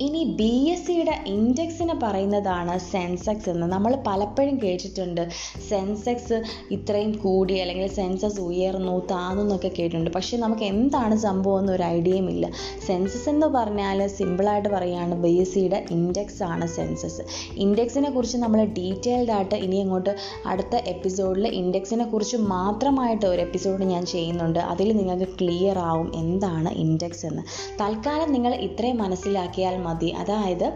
ഇനി 0.00 0.24
ബി 0.24 0.70
എസ് 0.70 0.86
സിയുടെ 0.86 1.24
ഇൻഡെക്സിനെ 1.26 1.94
പറയുന്നതാണ് 2.02 2.78
സെൻസെക്സ് 2.78 3.50
എന്ന്. 3.50 3.66
നമ്മൾ 3.66 3.98
പലപ്പോഴും 4.06 4.62
കേട്ടിട്ടുണ്ട്. 4.62 5.28
സെൻസെക്സ് 5.68 6.42
ഇത്രയും 6.70 7.12
കൂടി 7.12 7.54
അല്ലെങ്കിൽ 7.54 7.88
സെൻസസ് 7.88 8.40
ഉയർന്നു 8.40 9.02
താന്നു 9.10 9.42
എന്നൊക്കെ 9.42 9.68
കേട്ടിട്ടുണ്ട്. 9.68 10.10
പക്ഷേ 10.10 10.36
നമുക്ക് 10.36 10.62
എന്താണ് 10.62 11.16
സംഭവം 11.16 11.58
എന്നൊരു 11.58 11.82
ഐഡിയയും 11.82 12.30
ഇല്ല. 12.30 12.50
സെൻസസ് 12.86 13.28
എന്ന് 13.28 13.46
പറഞ്ഞാൽ 13.46 14.06
സിമ്പിളായിട്ട് 14.06 14.68
പറയുകയാണ് 14.68 15.14
ബി 15.14 15.28
എസ് 15.28 15.54
സിയുടെ 15.54 15.84
ഇൻഡെക്സ് 15.90 16.42
ആണ് 16.42 16.66
സെൻസസ് 16.66 17.22
ഇൻഡെക്സിനെ 17.56 18.10
കുറിച്ച് 18.10 18.36
നമ്മൾ 18.36 18.64
ഡീറ്റെയിൽഡ് 18.64 19.30
ആയിട്ട് 19.30 19.54
ഇനി 19.54 19.76
അങ്ങോട്ട് 19.76 20.16
അടുത്ത 20.46 20.76
എപ്പിസോഡിൽ 20.76 21.46
ഇൻഡെക്സിനെ 21.46 22.04
കുറിച്ച് 22.04 22.36
മാത്രമായിട്ട് 22.36 23.26
ഒരു 23.26 23.40
എപ്പിസോഡ് 23.40 23.84
ഞാൻ 23.84 24.06
ചെയ്യുന്നുണ്ട്. 24.06 24.58
അതിൽ 24.58 24.96
നിങ്ങൾക്ക് 24.96 25.32
ക്ലിയർ 25.40 25.78
ആവും 25.78 26.12
എന്താണ് 26.14 26.68
ഇൻഡെക്സ് 26.68 27.26
എന്ന്. 27.26 27.42
തൽക്കാലം 27.80 28.32
നിങ്ങൾ 28.32 28.54
ഇത്രയും 28.54 28.98
മനസ്സിലാക്കിയാൽ 28.98 29.85
മതി. 29.86 30.10
അതായത് 30.22 30.66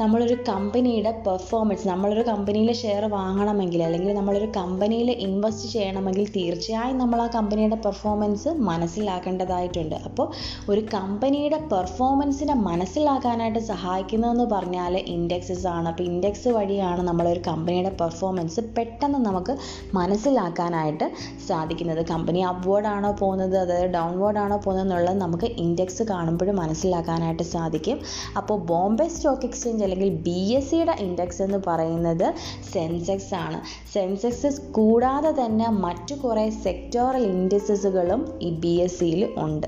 നമ്മളൊരു 0.00 0.36
കമ്പനിയുടെ 0.48 1.10
പെർഫോമൻസ് 1.26 1.86
നമ്മളൊരു 1.90 2.22
കമ്പനിയിലെ 2.28 2.74
ഷെയർ 2.82 3.04
വാങ്ങണമെങ്കിൽ 3.14 3.80
അല്ലെങ്കിൽ 3.86 4.12
നമ്മളൊരു 4.18 4.48
കമ്പനിയിൽ 4.56 5.08
ഇൻവെസ്റ്റ് 5.26 5.66
ചെയ്യണമെങ്കിൽ 5.74 6.26
തീർച്ചയായും 6.36 6.98
നമ്മൾ 7.02 7.18
ആ 7.24 7.26
കമ്പനിയുടെ 7.36 7.78
പെർഫോമൻസ് 7.86 8.50
മനസ്സിലാക്കേണ്ടതായിട്ടുണ്ട്. 8.68 9.96
അപ്പോൾ 10.08 10.26
ഒരു 10.72 10.82
കമ്പനിയുടെ 10.94 11.58
പെർഫോമൻസിനെ 11.72 12.54
മനസ്സിലാക്കാനായിട്ട് 12.68 13.60
സഹായിക്കുന്നതെന്ന് 13.72 14.46
പറഞ്ഞാൽ 14.54 14.96
ഇൻഡെക്സസ് 15.16 15.66
ആണ്. 15.76 15.86
അപ്പോൾ 15.92 16.06
ഇൻഡെക്സ് 16.10 16.48
വഴിയാണ് 16.56 17.02
നമ്മളൊരു 17.10 17.42
കമ്പനിയുടെ 17.50 17.92
പെർഫോമൻസ് 18.00 18.60
പെട്ടെന്ന് 18.78 19.20
നമുക്ക് 19.28 19.54
മനസ്സിലാക്കാനായിട്ട് 19.98 21.06
സാധിക്കുന്നത്. 21.48 22.02
കമ്പനി 22.12 22.40
അപ്വേർഡ് 22.52 22.90
ആണോ 22.94 23.10
പോകുന്നത്? 23.22 23.56
അതായത് 23.64 23.90
ഡൗൺവേർഡ് 23.98 24.40
ആണോ 24.44 24.56
പോകുന്നത് 24.64 24.86
എന്നുള്ളത് 24.86 25.18
നമുക്ക് 25.24 25.46
ഇൻഡെക്സ് 25.64 26.04
കാണുമ്പോഴും 26.12 26.56
മനസ്സിലാക്കാനായിട്ട് 26.62 27.44
സാധിക്കും. 27.54 27.98
അപ്പോൾ 28.40 28.51
ബോംബെ 28.56 29.08
സ്റ്റോക്ക് 29.08 29.46
എക്സ്ചേഞ്ച് 29.46 29.84
അല്ലെങ്കിൽ 29.84 30.08
ബി 30.08 30.40
എസ് 30.52 30.70
സിയുടെ 30.70 30.96
ഇൻഡെക്സ് 31.00 31.42
എന്ന് 31.42 31.58
പറയുന്നത് 31.66 32.34
സെൻസെക്സ് 32.72 33.34
ആണ്. 33.34 33.60
സെൻസെക്സ് 33.92 34.60
കൂടാതെ 34.72 35.44
തന്നെ 35.44 35.68
മറ്റു 35.68 36.14
കുറേ 36.14 36.50
സെക്ടോറൽ 36.50 37.26
ഇൻഡസസുകളും 37.26 38.38
ഈ 38.40 38.50
ബി 38.50 38.74
എസ് 38.84 39.00
സിയിൽ 39.00 39.34
ഉണ്ട്. 39.38 39.66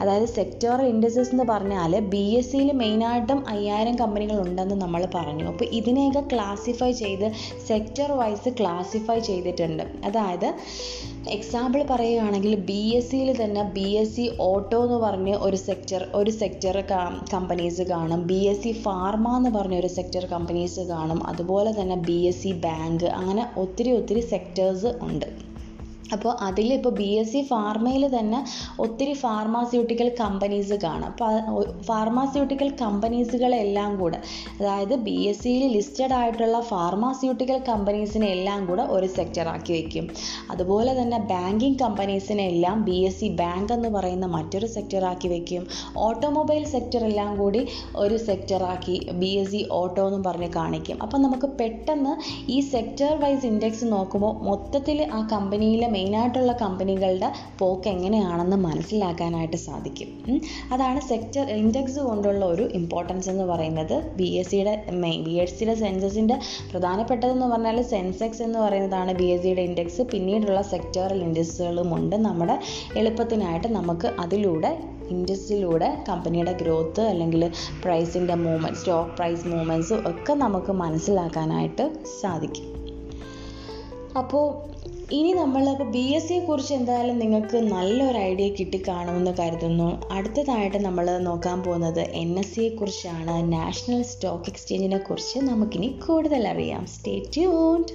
അതായത് 0.00 0.24
സെക്ടോറൽ 0.24 0.86
ഇൻഡസസ് 0.86 1.30
എന്ന് 1.32 1.44
പറഞ്ഞാൽ 1.44 2.00
ബി 2.00 2.24
എസ് 2.38 2.52
സിയിൽ 2.52 2.72
മെയിനായിട്ടും 2.72 3.48
അയ്യായിരം 3.48 3.96
കമ്പനികൾ 3.96 4.48
ഉണ്ടെന്ന് 4.48 4.74
നമ്മൾ 4.74 5.08
പറഞ്ഞു. 5.14 5.44
അപ്പോൾ 5.44 5.64
ഇതിനെയൊക്കെ 5.64 6.22
ക്ലാസിഫൈ 6.32 6.92
ചെയ്ത് 6.92 7.32
സെക്ടർ 7.66 8.12
വൈസ് 8.12 8.48
ക്ലാസിഫൈ 8.48 9.18
ചെയ്തിട്ടുണ്ട്. 9.18 9.82
അതായത് 10.04 10.54
എക്സാമ്പിൾ 11.34 11.80
പറയുകയാണെങ്കിൽ 11.90 12.52
ബി 12.68 12.80
എസ് 12.96 13.08
സിയിൽ 13.10 13.30
തന്നെ 13.42 13.62
ബി 13.76 13.86
എസ് 14.00 14.12
സി 14.16 14.24
ഓട്ടോ 14.40 14.78
എന്ന് 14.84 14.96
പറഞ്ഞ 14.96 15.30
ഒരു 15.46 15.56
സെക്ടർ 15.56 16.02
ഒരു 16.14 16.30
സെക്ടർ 16.30 16.76
കമ്പനീസ് 17.32 17.82
കാണും. 17.82 18.20
ബി 18.26 18.38
എസ് 18.50 18.62
സി 18.62 18.72
ഫാർമ 18.84 19.36
എന്ന് 19.36 19.50
പറഞ്ഞ 19.50 19.78
ഒരു 19.78 19.86
സെക്ടർ 19.86 20.24
കമ്പനീസ് 20.24 20.80
കാണും. 20.80 21.20
അതുപോലെ 21.26 21.72
തന്നെ 21.80 21.96
ബി 22.08 22.18
എസ് 22.30 22.42
സി 22.42 22.52
ബാങ്ക് 22.66 23.04
അങ്ങനെ 23.04 23.46
ഒത്തിരി 23.56 23.92
ഒത്തിരി 23.92 24.20
സെക്ടേഴ്സ് 24.20 24.92
ഉണ്ട്. 25.02 25.28
അപ്പോൾ 26.14 26.32
അതിൽ 26.46 26.68
ഇപ്പോൾ 26.78 26.92
ബി 27.00 27.08
എസ് 27.20 27.32
സി 27.32 27.40
ഫാർമയിൽ 27.50 28.04
തന്നെ 28.16 28.40
ഒത്തിരി 28.84 29.14
ഫാർമാസ്യൂട്ടിക്കൽ 29.22 30.08
കമ്പനീസ് 30.22 30.76
കാണാം. 30.84 31.10
അപ്പോൾ 31.12 31.64
ഫാർമാസ്യൂട്ടിക്കൽ 31.88 32.70
കമ്പനീസുകളെല്ലാം 32.82 33.90
കൂടെ 34.00 34.18
അതായത് 34.58 34.94
ബി 35.06 35.16
എസ് 35.30 35.42
സിയിൽ 35.42 35.64
ലിസ്റ്റഡ് 35.76 36.14
ആയിട്ടുള്ള 36.20 36.60
ഫാർമാസ്യൂട്ടിക്കൽ 36.72 37.58
കമ്പനീസിനെ 37.70 38.28
എല്ലാം 38.36 38.60
കൂടെ 38.68 38.84
ഒരു 38.96 39.08
സെക്ടറാക്കി 39.18 39.72
വയ്ക്കും 39.76 40.06
അതുപോലെ 40.54 40.92
തന്നെ 41.00 41.18
ബാങ്കിങ് 41.32 41.78
കമ്പനീസിനെ 41.84 42.46
എല്ലാം 42.52 42.76
ബി 42.88 42.98
എസ് 43.08 43.20
സി 43.20 43.28
ബാങ്ക് 43.42 43.72
എന്ന് 43.76 43.90
പറയുന്ന 43.96 44.26
മറ്റൊരു 44.36 44.68
സെക്ടറാക്കി 44.76 45.28
വയ്ക്കും 45.34 45.64
ഓട്ടോമൊബൈൽ 46.06 46.64
സെക്ടർ 46.74 47.02
എല്ലാം 47.10 47.30
കൂടി 47.40 47.62
ഒരു 48.04 48.16
സെക്ടറാക്കി 48.28 48.96
ബി 49.20 49.30
എസ് 49.42 49.50
സി 49.52 49.60
ഓട്ടോ 49.80 50.02
എന്ന് 50.08 50.20
പറഞ്ഞ് 50.28 50.50
കാണിക്കും. 50.58 50.96
അപ്പം 51.04 51.20
നമുക്ക് 51.26 51.48
പെട്ടെന്ന് 51.60 52.12
ഈ 52.54 52.58
സെക്ടർ 52.72 53.12
വൈസ് 53.22 53.46
ഇൻഡെക്സ് 53.50 53.86
നോക്കുമ്പോൾ 53.94 54.34
മൊത്തത്തിൽ 54.48 54.98
ആ 55.18 55.20
കമ്പനിയിലെ 55.34 55.88
മെയിനായിട്ടുള്ള 55.96 56.52
കമ്പനികളുടെ 56.62 57.30
പോക്ക് 57.58 57.88
എങ്ങനെയാണെന്ന് 57.94 58.56
മനസ്സിലാക്കാനായിട്ട് 58.66 59.58
സാധിക്കും. 59.66 60.10
അതാണ് 60.72 61.00
സെക്ടർ 61.08 61.46
ഇൻഡെക്സ് 61.60 62.00
കൊണ്ടുള്ള 62.08 62.44
ഒരു 62.54 62.64
ഇമ്പോർട്ടൻസ് 62.78 63.28
എന്ന് 63.32 63.44
പറയുന്നത്. 63.44 63.96
ബി 64.16 64.28
എസ് 64.40 64.50
സിയുടെ 64.50 64.74
മെയിൻ 65.04 65.20
ബി 65.24 65.34
എസ് 65.42 65.54
സിയുടെ 65.58 65.74
സെൻസസിന്റെ 65.84 66.36
പ്രധാനപ്പെട്ടതെന്ന് 66.72 67.46
പറഞ്ഞാൽ 67.46 67.78
സെൻസെക്സ് 67.92 68.42
എന്ന് 68.42 68.58
പറയുന്നതാണ് 68.58 69.12
ബി 69.20 69.28
എസ് 69.34 69.42
സിയുടെ 69.42 69.62
ഇൻഡെക്സ് 69.68 70.02
പിന്നീടുള്ള 70.12 70.62
സെക്ടറൽ 70.72 71.20
ഇൻഡെക്സുകളും 71.26 71.90
ഉണ്ട്. 71.94 72.16
നമ്മുടെ 72.28 72.56
എളുപ്പത്തിനായിട്ട് 72.96 73.68
നമുക്ക് 73.78 74.10
അതിലൂടെ 74.24 74.70
ഇൻഡസ്ട്രിയിലൂടെ 75.10 75.88
കമ്പനിയുടെ 76.08 76.52
ഗ്രോത്ത് 76.52 77.02
അല്ലെങ്കിൽ 77.10 77.42
പ്രൈസിന്റെ 77.84 78.34
മൂവ്മെന്റ് 78.44 78.78
സ്റ്റോക്ക് 78.78 79.10
പ്രൈസ് 79.10 79.46
മൂവ്മെന്റ്സും 79.48 80.00
ഒക്കെ 80.10 80.34
നമുക്ക് 80.44 80.72
മനസ്സിലാക്കാനായിട്ട് 80.82 81.84
സാധിക്കും. 82.22 82.66
അപ്പോൾ 84.18 84.46
ഇനി 85.14 85.32
നമ്മൾ 85.32 85.68
അപ്പോൾ 85.68 85.84
ബി 85.84 85.98
എസ് 85.98 86.28
സിയെ 86.28 86.40
കുറിച്ച് 86.40 86.74
എന്തായാലും 86.74 87.18
നിങ്ങൾക്ക് 87.18 87.56
നല്ലൊരു 87.56 88.18
ഐഡിയ 88.18 88.48
കിട്ടി 88.48 88.64
കിട്ടിക്കാണുമെന്ന് 88.64 89.30
കരുതുന്നു. 89.30 90.00
അടുത്തതായിട്ട് 90.12 90.76
നമ്മൾ 90.76 91.18
നോക്കാൻ 91.18 91.62
പോകുന്നത് 91.62 92.00
എൻ 92.00 92.38
എസ് 92.38 92.54
സിയെ 92.54 92.68
കുറിച്ചാണ്. 92.68 93.52
നാഷണൽ 93.52 94.02
സ്റ്റോക്ക് 94.02 94.48
എക്സ്ചേഞ്ചിനെ 94.48 94.98
കുറിച്ച് 94.98 95.38
നമുക്കിനി 95.38 95.98
കൂടുതൽ 96.06 96.48
അറിയാം. 96.48 96.86
സ്റ്റേ 96.86 97.22
ട്യൂൺഡ് 97.34 97.92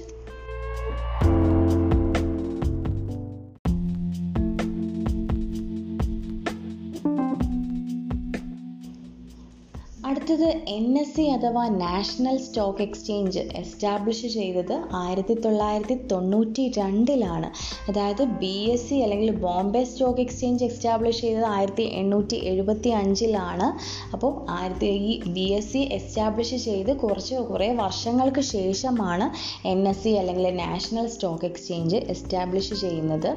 അടുത്തത് 10.32 10.60
എൻ 10.74 10.84
എസ് 10.98 11.12
സി 11.14 11.24
അഥവാ 11.32 11.62
നാഷണൽ 11.80 12.36
സ്റ്റോക്ക് 12.44 12.82
എക്സ്ചേഞ്ച് 12.84 13.40
എസ്റ്റാബ്ലിഷ് 13.60 14.28
ചെയ്തത് 14.34 14.72
ആയിരത്തി 15.00 15.34
തൊള്ളായിരത്തി 15.44 15.96
തൊണ്ണൂറ്റി 16.12 16.64
രണ്ടിലാണ് 16.76 17.48
അതായത് 17.90 18.22
ബി 18.42 18.52
എസ് 18.74 18.86
സി 18.88 18.98
അല്ലെങ്കിൽ 19.04 19.30
ബോംബെ 19.42 19.82
സ്റ്റോക്ക് 19.90 20.22
എക്സ്ചേഞ്ച് 20.24 20.62
എസ്റ്റാബ്ലിഷ് 20.68 21.20
ചെയ്തത് 21.24 21.46
ആയിരത്തി 21.56 21.86
എണ്ണൂറ്റി 22.00 22.38
എഴുപത്തി 22.52 22.92
അഞ്ചിലാണ് 23.00 23.66
അപ്പോൾ 24.14 24.32
ആയിരത്തി 24.56 24.88
ഈ 25.10 25.12
ബി 25.36 25.46
എസ് 25.58 25.70
സി 25.72 25.82
എസ്റ്റാബ്ലിഷ് 25.98 26.60
ചെയ്ത് 26.66 26.92
കുറച്ച് 27.02 27.42
കുറേ 27.50 27.68
വർഷങ്ങൾക്ക് 27.82 28.44
ശേഷമാണ് 28.54 29.26
എൻ 29.72 29.82
എസ് 29.92 30.02
സി 30.04 30.14
അല്ലെങ്കിൽ 30.22 30.48
നാഷണൽ 30.62 31.08
സ്റ്റോക്ക് 31.16 31.46
എക്സ്ചേഞ്ച് 31.50 32.00
എസ്റ്റാബ്ലിഷ് 32.14 32.74
ചെയ്യുന്നത്. 32.84 33.30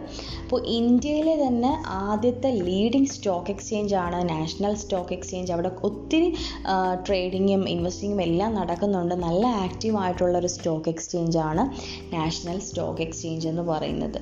അപ്പോൾ 0.45 0.61
ഇന്ത്യയിലെ 0.77 1.35
തന്നെ 1.43 1.73
ആദ്യത്തെ 2.05 2.53
ലീഡിംഗ് 2.69 3.11
സ്റ്റോക്ക് 3.15 3.51
എക്സ്ചേഞ്ച് 3.55 3.97
ആണ് 4.05 4.21
നാഷണൽ 4.33 4.75
സ്റ്റോക്ക് 4.85 5.13
എക്സ്ചേഞ്ച് 5.19 5.53
അവിടെ 5.57 5.73
ഒത്തിരി 5.89 6.31
ട്രേഡിങ്ങും 7.07 7.63
ഇൻവെസ്റ്റിങ്ങും 7.69 8.21
എല്ലാം 8.21 8.51
നടക്കുന്നുണ്ട്. 8.55 9.15
നല്ല 9.15 9.45
ആക്റ്റീവ് 9.65 9.97
ആയിട്ടുള്ള 9.97 10.35
ഒരു 10.37 10.47
സ്റ്റോക്ക് 10.47 10.89
എക്സ്ചേഞ്ച് 10.89 11.39
ആണ് 11.49 11.65
നാഷണൽ 12.13 12.59
സ്റ്റോക്ക് 12.59 13.01
എക്സ്ചേഞ്ച് 13.01 13.47
എന്ന് 13.47 13.65
പറയുന്നത്. 13.71 14.19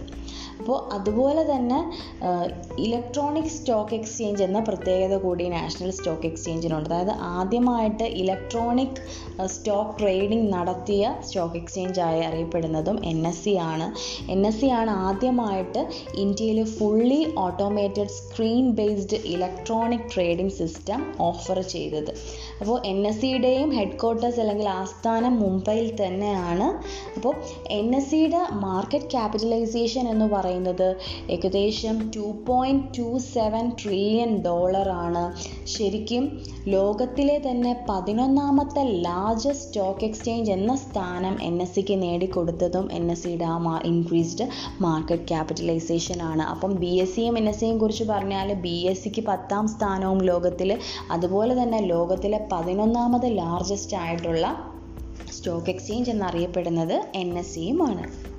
അപ്പോൾ 0.60 0.78
അതുപോലെ 0.96 1.44
തന്നെ 1.52 1.78
ഇലക്ട്രോണിക് 2.86 3.52
സ്റ്റോക്ക് 3.56 3.96
എക്സ്ചേഞ്ച് 3.96 4.44
എന്ന 4.44 4.60
പ്രത്യേകത 4.60 5.16
കൂടി 5.24 5.46
നാഷണൽ 5.50 5.92
സ്റ്റോക്ക് 5.92 6.28
എക്സ്ചേഞ്ചിനുണ്ട് 6.30 6.90
അതായത് 6.90 7.14
ആദ്യമായിട്ട് 7.38 8.04
ഇലക്ട്രോണിക് 8.04 9.00
സ്റ്റോക്ക് 9.56 9.96
ട്രേഡിംഗ് 10.00 10.48
നടത്തിയ 10.54 11.14
സ്റ്റോക്ക് 11.28 11.58
എക്സ്ചേഞ്ച് 11.62 12.02
ആയി 12.02 12.22
അറിയപ്പെടുന്നതും 12.30 12.98
എൻ 13.12 13.20
എസ് 13.28 13.44
സി 13.44 13.54
ആണ്. 13.72 13.88
എൻ 14.36 14.42
എസ് 14.50 14.60
സി 14.62 14.70
ആണ് 14.80 14.92
ആദ്യമായിട്ട് 15.08 15.82
ഇന്ത്യയിൽ 16.24 16.60
fully 16.78 17.22
automated 17.46 18.14
screen 18.20 18.72
based 18.80 19.20
electronic 19.34 20.08
trading 20.16 20.56
system 20.60 21.02
offer 21.30 21.60
ചെയ്തത്. 21.76 22.14
അപ്പോൾ 22.62 22.78
എൻ 22.92 23.08
എസ് 23.08 23.20
സിയുടെയും 23.22 23.70
ഹെഡ് 23.78 24.00
അല്ലെങ്കിൽ 24.44 24.68
ആസ്ഥാനം 24.70 25.34
മുംബൈയിൽ 25.44 25.96
തന്നെയാണ്. 26.02 26.68
അപ്പോൾ 27.18 27.34
എൻ 27.78 27.96
എസ് 27.96 28.10
സിയുടെ 28.10 28.42
മാർക്കറ്റ് 28.66 29.10
ക്യാപിറ്റലൈസേഷൻ 29.14 30.08
എന്ന് 30.14 30.26
പറയുന്നത് 30.26 30.88
ഏകദേശം 31.36 32.12
two 32.16 32.26
point 32.50 32.86
two 32.98 33.08
seven 33.18 33.66
trillion 33.82 34.32
ഡോളറാണ് 34.48 35.24
ശരിക്കും 35.74 36.24
ലോകത്തിലെ 36.76 37.38
തന്നെ 37.48 37.86
പതിനൊന്നാമത്തെ 37.90 38.84
ലാർജസ്റ്റ് 39.08 39.64
സ്റ്റോക്ക് 39.64 40.06
എക്സ്ചേഞ്ച് 40.08 40.52
എന്ന 40.52 40.76
സ്ഥാനം 40.76 41.36
എൻ 41.48 41.56
എസ് 41.62 41.76
സിക്ക് 41.76 41.96
നേടിക്കൊടുത്തതും 42.04 42.86
എൻ 42.98 43.06
എസ് 43.12 43.24
സിയുടെ 43.24 43.46
ആ 43.46 43.58
മാ 43.58 43.76
ഇൻക്രീസ്ഡ് 43.92 44.48
മാർക്കറ്റ് 44.86 45.28
ക്യാപിറ്റലൈസേഷൻ 45.32 46.22
ആണ്. 46.32 46.44
അപ്പം 46.54 46.74
ബി 46.84 46.92
എസ് 47.04 47.14
സിയും 47.16 47.38
എൻ 47.38 47.50
എസ് 47.52 47.60
സിയും 47.60 47.78
കുറിച്ച് 47.84 48.04
പറഞ്ഞാൽ 48.04 48.54
ബി 48.66 48.76
എസ് 48.92 49.04
സിക്ക് 49.04 49.24
പത്താം 49.32 49.68
സ്ഥാനവും 49.76 50.22
ലോകത്തിൽ 50.32 50.72
അതുപോലെ 51.12 51.54
തന്നെ 51.62 51.82
ലോകത്തിലെ 51.94 52.40
പതിനൊന്നാമത് 52.52 53.38
ലാർജസ്റ്റ് 53.38 53.98
ആയിട്ടുള്ള 53.98 54.46
സ്റ്റോക്ക് 55.32 55.70
എക്സ്ചേഞ്ച് 55.70 56.12
എന്നറിയപ്പെടുന്നത് 56.12 56.96
എൻ 57.16 57.40
എസ് 57.40 57.54
സിയുമാണ് 57.56 58.33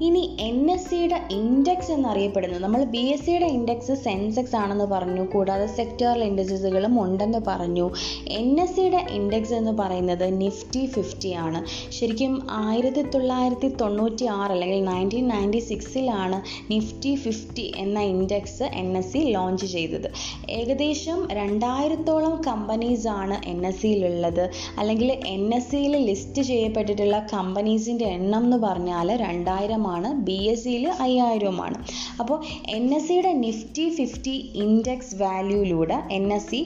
ഇനി 0.00 0.36
എൻ 0.40 0.70
എസ് 0.70 0.90
സിയുടെ 0.90 1.20
ഇൻഡെക്സ് 1.30 1.92
എന്നറിയപ്പെടുന്നത് 1.92 2.62
നമ്മൾ 2.62 2.84
ബി 2.84 2.98
എസ് 2.98 3.26
സിയുടെ 3.26 3.46
ഇൻഡെക്സ് 3.46 3.92
സെൻസെക്സ് 3.92 4.56
ആണെന്ന് 4.56 4.84
പറഞ്ഞു 4.84 5.22
കൂടാതെ 5.22 5.66
സെക്ടറൽ 5.66 6.24
ഇൻഡസ്ട്രീസുകളും 6.24 7.02
ഉണ്ടെന്ന് 7.02 7.38
പറഞ്ഞു. 7.46 7.90
എൻ 8.28 8.60
എസ് 8.60 8.76
സിയുടെ 8.76 9.06
ഇൻഡെക്സ് 9.10 9.52
എന്ന് 9.52 9.70
പറയുന്നത് 9.70 10.40
നിഫ്റ്റി 10.40 10.86
ഫിഫ്റ്റി 10.86 11.32
ആണ്. 11.32 11.64
ശരിക്കും 11.90 12.48
ആയിരത്തി 12.50 13.02
തൊള്ളായിരത്തി 13.02 13.68
തൊണ്ണൂറ്റി 13.80 14.24
ആറ് 14.24 14.50
അല്ലെങ്കിൽ 14.50 14.84
നയന്റീൻ 14.84 15.28
നയന്റി 15.28 15.58
സിക്സിലാണ് 15.58 16.42
നിഫ്റ്റി 16.70 17.14
ഫിഫ്റ്റി 17.14 17.72
എന്ന 17.78 17.98
index 18.00 18.62
N 18.62 18.98
S 18.98 19.12
C 19.12 19.18
launch 19.18 19.66
ചെയ്തത്. 19.66 20.08
ഏകദേശം 20.50 21.28
രണ്ടായിരത്തോളം 21.32 22.42
കമ്പനീസ് 22.46 23.08
ആണ് 23.08 23.48
എൻ 23.48 23.66
എസ് 23.66 23.82
സിയിലുള്ളത് 23.82 24.50
അല്ലെങ്കിൽ 24.78 25.12
എൻ 25.12 25.54
എസ് 25.54 25.70
സിയിൽ 25.70 25.96
ലിസ്റ്റ് 25.96 26.42
ചെയ്യപ്പെട്ടിട്ടുള്ള 26.42 27.26
കമ്പനീസിന്റെ 27.34 28.04
എണ്ണം 28.04 28.44
എന്ന് 28.44 28.56
പറഞ്ഞാൽ 28.56 29.16
രണ്ടായിരം 29.16 29.82
രണ്ടായിരവുമാണ് 29.88 30.08
ബി 30.26 30.38
എസ് 30.50 30.62
സിയിൽ 30.64 30.84
അയ്യായിരവുമാണ് 31.04 31.76
അപ്പോൾ 32.20 32.38
എൻ 32.76 32.84
എസ് 32.96 33.06
സിയുടെ 33.08 33.32
നിഫ്റ്റി 33.44 33.84
ഫിഫ്റ്റി 33.96 34.34
ഇൻഡെക്സ് 34.62 35.14
വാല്യൂയിലൂടെ 35.22 35.96
എൻ 36.16 36.26
എസ് 36.32 36.48
സി 36.50 36.60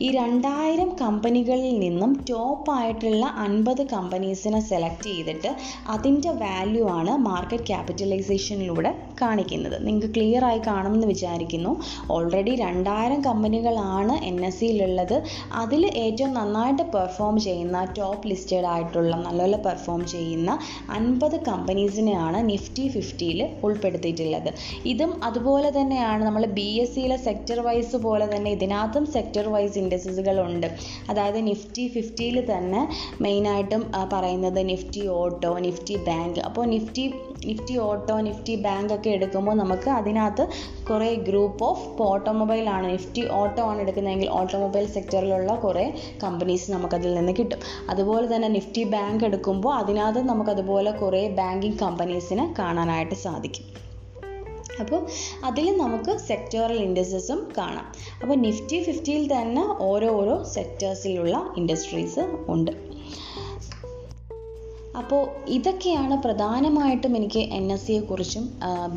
ഈ 0.00 0.08
രണ്ടായിരം 0.10 0.90
കമ്പനികളിൽ 1.00 1.74
നിന്നും 1.84 2.10
ടോപ്പ് 2.30 2.70
ആയിട്ടുള്ള 2.70 3.24
അൻപത് 3.44 3.82
കമ്പനീസിനെ 3.94 4.60
സെലക്ട് 4.70 5.08
ചെയ്തിട്ട് 5.08 5.50
അതിന്റെ 5.88 6.32
വാല്യൂ 6.42 6.84
ആണ് 6.88 7.12
മാർക്കറ്റ് 7.26 7.68
ക്യാപിറ്റലൈസേഷനിലൂടെ 7.70 8.92
കാണിക്കുന്നത്. 9.22 9.76
നിങ്ങൾക്ക് 9.86 10.10
ക്ലിയർ 10.14 10.42
ആയി 10.44 10.60
കാണുമെന്ന് 10.66 11.06
വിചാരിക്കുന്നു. 11.06 11.72
ഓൾറെഡി 12.10 12.54
രണ്ടായിരം 12.56 13.20
കമ്പനികളാണ് 13.20 14.16
എൻ 14.24 14.38
എസ് 14.44 14.60
സിയിലുള്ളത് 14.60 15.16
അതിൽ 15.54 15.82
ഏറ്റവും 16.04 16.32
നന്നായിട്ട് 16.34 16.84
പെർഫോം 16.94 17.34
ചെയ്യുന്ന 17.40 17.78
ടോപ്പ് 17.98 18.28
ലിസ്റ്റഡ് 18.28 18.68
ആയിട്ടുള്ള 18.74 19.14
നല്ലപോലെ 19.26 19.58
പെർഫോം 19.66 20.00
ചെയ്യുന്ന 20.06 20.50
അൻപത് 20.90 21.36
കമ്പനീസിനെയാണ് 21.48 22.38
നിഫ്റ്റി 22.48 22.65
ഫിഫ്റ്റിയിൽ 22.66 23.48
ഉൾപ്പെടുത്തിയിട്ടുള്ളത്. 23.62 24.50
ഇതും 24.86 25.22
അതുപോലെ 25.22 25.70
തന്നെയാണ് 25.70 26.24
നമ്മൾ 26.24 26.46
ബി 26.46 26.68
എസ് 26.74 26.94
സിയിലെ 26.94 27.16
സെക്ടർ 27.16 27.60
വൈസ് 27.60 27.96
പോലെ 27.96 28.26
തന്നെ 28.36 28.50
ഇതിനകത്തും 28.50 29.06
സെക്ടർ 29.06 29.48
വൈസ് 29.48 29.78
ഇൻഡസ്ട്രീസുകളുണ്ട് 29.78 30.68
അതായത് 31.10 31.46
നിഫ്റ്റി 31.46 31.88
ഫിഫ്റ്റിയിൽ 31.88 32.46
തന്നെ 32.52 32.88
മെയിനായിട്ടും 33.20 33.92
പറയുന്നത് 34.12 34.68
നിഫ്റ്റി 34.68 35.06
ഓട്ടോ 35.08 35.58
നിഫ്റ്റി 35.58 35.96
ബാങ്ക് 35.96 36.38
അപ്പോൾ 36.40 36.64
നിഫ്റ്റി 36.64 37.12
നിഫ്റ്റി 37.44 37.78
ഓട്ടോ 37.78 38.20
നിഫ്റ്റി 38.20 38.54
ബാങ്ക് 38.54 38.94
ഒക്കെ 38.94 39.10
എടുക്കുമ്പോൾ 39.10 39.54
നമുക്ക് 39.54 39.90
അതിനകത്ത് 39.90 40.48
കുറേ 40.90 41.14
ഗ്രൂപ്പ് 41.14 41.64
ഓഫ് 41.64 42.02
ഓട്ടോമൊബൈൽ 42.02 42.70
ആണ്. 42.70 42.92
നിഫ്റ്റി 42.92 43.30
ഓട്ടോ 43.30 43.62
ആണ് 43.62 43.80
എടുക്കുന്നതെങ്കിൽ 43.80 44.30
ഓട്ടോമൊബൈൽ 44.30 44.86
സെക്ടറിലുള്ള 44.86 45.54
കുറേ 45.54 45.94
കമ്പനീസ് 46.22 46.70
നമുക്കതിൽ 46.70 47.14
നിന്ന് 47.14 47.32
കിട്ടും. 47.38 47.58
അതുപോലെ 47.90 48.36
തന്നെ 48.36 48.48
നിഫ്റ്റി 48.48 48.84
ബാങ്ക് 48.84 49.24
എടുക്കുമ്പോൾ 49.24 49.74
അതിനകത്ത് 49.74 50.22
നമുക്കതുപോലെ 50.22 50.90
കുറേ 50.90 51.28
ബാങ്കിങ് 51.28 51.78
കമ്പനീസിനെ 51.78 52.54
കാണാനായിട്ട് 52.58 53.14
സാധിക്കും. 53.14 53.76
അപ്പോൾ 54.80 55.06
അതിൽ 55.44 55.76
നമുക്ക് 55.76 56.18
സെക്ടറൽ 56.18 56.72
ഇൻഡസ്ട്രീസും 56.72 57.52
കാണാം. 57.58 57.92
അപ്പോൾ 58.22 58.36
നിഫ്റ്റി 58.36 58.82
ഫിഫ്റ്റിയിൽ 58.82 59.32
തന്നെ 59.32 59.82
ഓരോ 59.82 60.08
ഓരോ 60.08 60.44
സെക്ടേഴ്സിലുള്ള 60.44 61.54
ഇൻഡസ്ട്രീസ് 61.56 62.20
ഉണ്ട്. 62.48 62.85
അപ്പോൾ 65.00 65.22
ഇതൊക്കെയാണ് 65.56 66.14
പ്രധാനമായിട്ടും 66.24 67.12
എനിക്ക് 67.16 67.40
എൻ 67.56 67.64
എസ് 67.72 67.84
സിയെ 67.86 68.02
കുറിച്ചും 68.10 68.44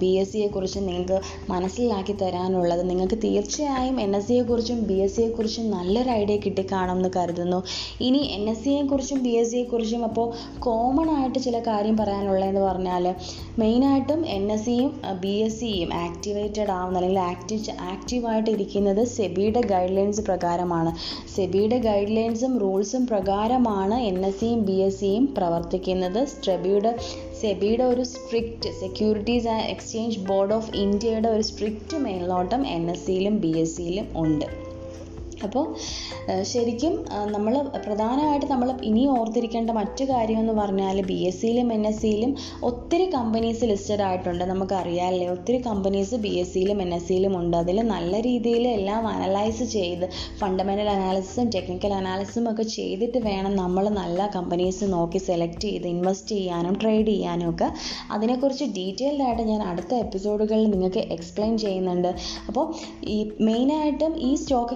ബി 0.02 0.12
എസ് 0.22 0.32
സിയെ 0.34 0.48
കുറിച്ചും 0.48 0.84
നിങ്ങൾക്ക് 0.90 1.18
മനസ്സിലാക്കി 1.52 2.14
തരാനുള്ളത്. 2.22 2.84
നിങ്ങൾക്ക് 2.90 3.18
തീർച്ചയായും 3.26 3.96
എൻ 4.06 4.14
എസ് 4.20 4.28
സിയെ 4.28 4.44
കുറിച്ചും 4.50 4.80
ബി 4.90 4.98
എസ് 5.06 5.16
സിയെ 5.16 5.30
കുറിച്ചും 5.38 5.66
നല്ലൊരു 5.72 6.12
ഐഡിയ 6.22 6.38
കിട്ടിക്കാണുമെന്ന് 6.46 7.10
കരുതുന്നു. 7.18 7.60
ഇനി 8.08 8.22
എൻ 8.38 8.46
എസ് 8.54 8.64
സിയെ 8.64 8.84
കുറിച്ചും 8.92 9.20
ബി 9.26 9.34
എസ് 9.42 9.52
സിയെ 9.52 9.66
കുറിച്ചും 9.74 10.06
അപ്പോൾ 10.10 10.28
കോമൺ 10.68 11.10
ആയിട്ട് 11.18 11.40
ചില 11.48 11.60
കാര്യം 11.68 11.98
പറയാനുള്ളതെന്ന് 12.02 12.64
പറഞ്ഞാൽ 12.70 13.08
മെയിനായിട്ടും 13.64 14.22
എൻ 14.38 14.46
എസ് 14.56 14.66
സിയും 14.68 14.92
ബി 15.26 15.36
എസ് 15.48 15.60
സിയും 15.60 15.92
ആക്ടിവേറ്റഡ് 16.06 16.72
ആവുന്ന 16.78 17.00
അല്ലെങ്കിൽ 17.02 17.22
ആക്റ്റീവ് 17.32 17.78
ആക്റ്റീവായിട്ട് 17.92 18.50
ഇരിക്കുന്നത് 18.56 19.04
സെബിയുടെ 19.18 19.64
ഗൈഡ് 19.74 19.94
ലൈൻസ് 19.98 20.24
പ്രകാരമാണ്. 20.30 20.94
സെബിയുടെ 21.36 21.80
ഗൈഡ് 21.90 22.16
ലൈൻസും 22.18 22.56
റൂൾസും 22.66 23.06
പ്രകാരമാണ് 23.14 24.00
എൻ 24.10 24.20
എസ് 24.32 24.40
സിയും 24.42 24.64
ബി 24.72 24.80
എസ് 24.88 25.00
സിയും 25.02 25.28
പ്രവർത്തിക്കുന്നത്. 25.38 25.88
സ്ട്രെബിയുടെ 26.26 26.92
സെബിയുടെ 27.42 27.84
ഒരു 27.84 28.04
strict 28.04 28.70
securities 28.80 29.48
and 29.48 29.70
exchange 29.70 30.20
board 30.20 30.54
of 30.54 30.72
ഇന്ത്യയുടെ 30.76 31.30
ഒരു 31.30 31.42
സ്ട്രിക്റ്റ് 31.42 31.98
മേൽനോട്ടം 31.98 32.68
എൻ 32.68 32.92
എസ് 32.92 33.06
സിയിലും 33.06 33.38
ബി 33.38 33.58
എസ് 33.58 33.78
സിയിലും 33.78 34.08
ഉണ്ട്. 34.16 34.69
അപ്പോൾ 35.48 35.66
ശരിക്കും 36.52 36.94
നമ്മൾ 37.36 37.54
പ്രധാനമായിട്ട് 37.86 38.48
നമ്മൾ 38.54 38.70
ഇനി 38.90 39.04
ഓർത്തിരിക്കേണ്ട 39.18 39.72
മറ്റു 39.80 40.04
കാര്യം 40.12 40.40
എന്ന് 40.44 40.54
പറഞ്ഞാൽ 40.60 40.98
ബി 41.10 41.18
എസ് 41.30 41.40
സിയിലും 41.42 41.70
എൻ 41.76 41.84
എസ് 41.90 42.02
സിയിലും 42.02 42.32
ഒത്തിരി 42.70 43.06
കമ്പനീസ് 43.16 43.70
ലിസ്റ്റഡ് 43.72 44.04
ആയിട്ടുണ്ട് 44.08 44.44
നമുക്കറിയാമല്ലേ 44.52 45.28
ഒത്തിരി 45.36 45.60
കമ്പനീസ് 45.68 46.16
ബി 46.26 46.32
എസ് 46.42 46.54
സിയിലും 46.54 46.82
എൻ 46.86 46.92
എസ് 46.98 47.08
സിയിലും 47.10 47.34
ഉണ്ട്. 47.42 47.56
അതിൽ 47.64 47.78
നല്ല 47.94 48.14
രീതിയിൽ 48.28 48.66
എല്ലാം 48.78 49.08
അനലൈസ് 49.14 49.68
ചെയ്ത് 49.76 50.06
ഫണ്ടമെന്റൽ 50.42 50.90
അനാലിസിസും 50.96 51.48
ടെക്നിക്കൽ 51.56 51.94
അനാലിസിസും 52.00 52.48
ഒക്കെ 52.52 52.66
ചെയ്തിട്ട് 52.78 53.22
വേണം 53.30 53.56
നമ്മൾ 53.64 53.86
നല്ല 54.02 54.30
കമ്പനീസ് 54.36 54.86
നോക്കി 54.96 55.22
സെലക്ട് 55.30 55.66
ചെയ്ത് 55.68 55.88
ഇൻവെസ്റ്റ് 55.94 56.32
ചെയ്യാനും 56.36 56.76
ട്രേഡ് 56.84 57.10
ചെയ്യാനും 57.14 57.48
ഒക്കെ. 57.54 57.70
അതിനെക്കുറിച്ച് 58.16 58.68
ഡീറ്റെയിൽഡ് 58.78 59.26
ആയിട്ട് 59.28 59.46
ഞാൻ 59.52 59.64
അടുത്ത 59.72 59.94
എപ്പിസോഡുകളിൽ 60.06 60.68
നിങ്ങൾക്ക് 60.76 61.04
എക്സ്പ്ലെയിൻ 61.18 61.54
ചെയ്യുന്നുണ്ട്. 61.66 62.12
അപ്പോൾ 62.50 62.66
ഈ 63.16 63.18
മെയിനായിട്ടും 63.48 64.14
ഈ 64.30 64.32
സ്റ്റോക്ക് 64.42 64.76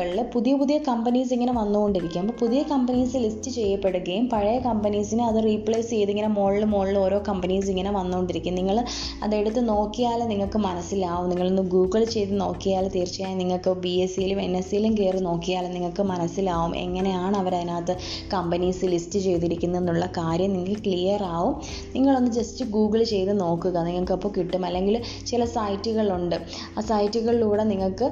എക്സ്ചേഞ്ചുകളിൽ 0.00 0.30
പുതിയ 0.34 0.52
പുതിയ 0.60 0.76
കമ്പനീസ് 0.88 1.32
ഇങ്ങനെ 1.36 1.52
വന്നുകൊണ്ടിരിക്കും. 1.52 2.20
അപ്പോൾ 2.20 2.36
പുതിയ 2.40 2.60
കമ്പനീസ് 2.70 3.16
ലിസ്റ്റ് 3.24 3.50
ചെയ്യപ്പെടുകയും 3.56 4.24
പഴയ 4.32 4.56
കമ്പനീസിനെ 4.66 5.24
അത് 5.24 5.38
റീപ്ലേസ് 5.44 5.90
ചെയ്ത് 5.90 6.10
ഇങ്ങനെ 6.10 6.28
മുകളിൽ 6.36 6.64
മുകളിൽ 6.72 6.96
ഓരോ 6.98 7.18
കമ്പനീസ് 7.28 7.68
ഇങ്ങനെ 7.72 7.90
വന്നുകൊണ്ടിരിക്കും. 7.98 8.54
നിങ്ങൾ 8.60 8.76
അതെടുത്ത് 9.24 9.62
നോക്കിയാൽ 9.68 10.20
നിങ്ങൾക്ക് 10.32 10.58
മനസ്സിലാവും. 10.66 11.26
നിങ്ങളൊന്ന് 11.30 11.62
ഗൂഗിൾ 11.74 12.04
ചെയ്ത് 12.14 12.40
നോക്കിയാൽ 12.40 12.88
തീർച്ചയായും 12.96 13.38
നിങ്ങൾക്ക് 13.38 13.70
ബി 13.84 13.94
എസ് 14.04 14.14
സിയിലും 14.16 14.40
എൻ 14.46 14.54
എസ് 14.60 14.70
സിയിലും 14.70 14.94
കയറി 15.00 15.20
നോക്കിയാൽ 15.28 15.66
നിങ്ങൾക്ക് 15.76 16.02
മനസ്സിലാവും 16.12 16.76
എങ്ങനെയാണ് 16.84 17.36
അവരതിനകത്ത് 17.42 17.96
കമ്പനീസ് 18.34 18.84
ലിസ്റ്റ് 18.94 19.18
ചെയ്തിരിക്കുന്നത് 19.26 19.80
എന്നുള്ള 19.82 20.06
കാര്യം 20.20 20.52
നിങ്ങൾക്ക് 20.56 20.82
ക്ലിയർ 20.86 21.22
ആവും. 21.36 21.54
നിങ്ങളൊന്ന് 21.94 22.32
ജസ്റ്റ് 22.38 22.64
ഗൂഗിൾ 22.76 23.02
ചെയ്ത് 23.14 23.40
നോക്കുക. 23.40 23.76
നിങ്ങൾക്ക് 23.88 24.12
അപ്പോൾ 24.18 24.32
കിട്ടും. 24.38 24.64
അല്ലെങ്കിൽ 24.70 24.96
ചില 25.26 25.44
സൈറ്റുകളുണ്ട്. 25.56 26.36
ആ 26.78 26.80
സൈറ്റുകളിലൂടെ 26.90 27.64
നിങ്ങൾക്ക് 27.72 28.06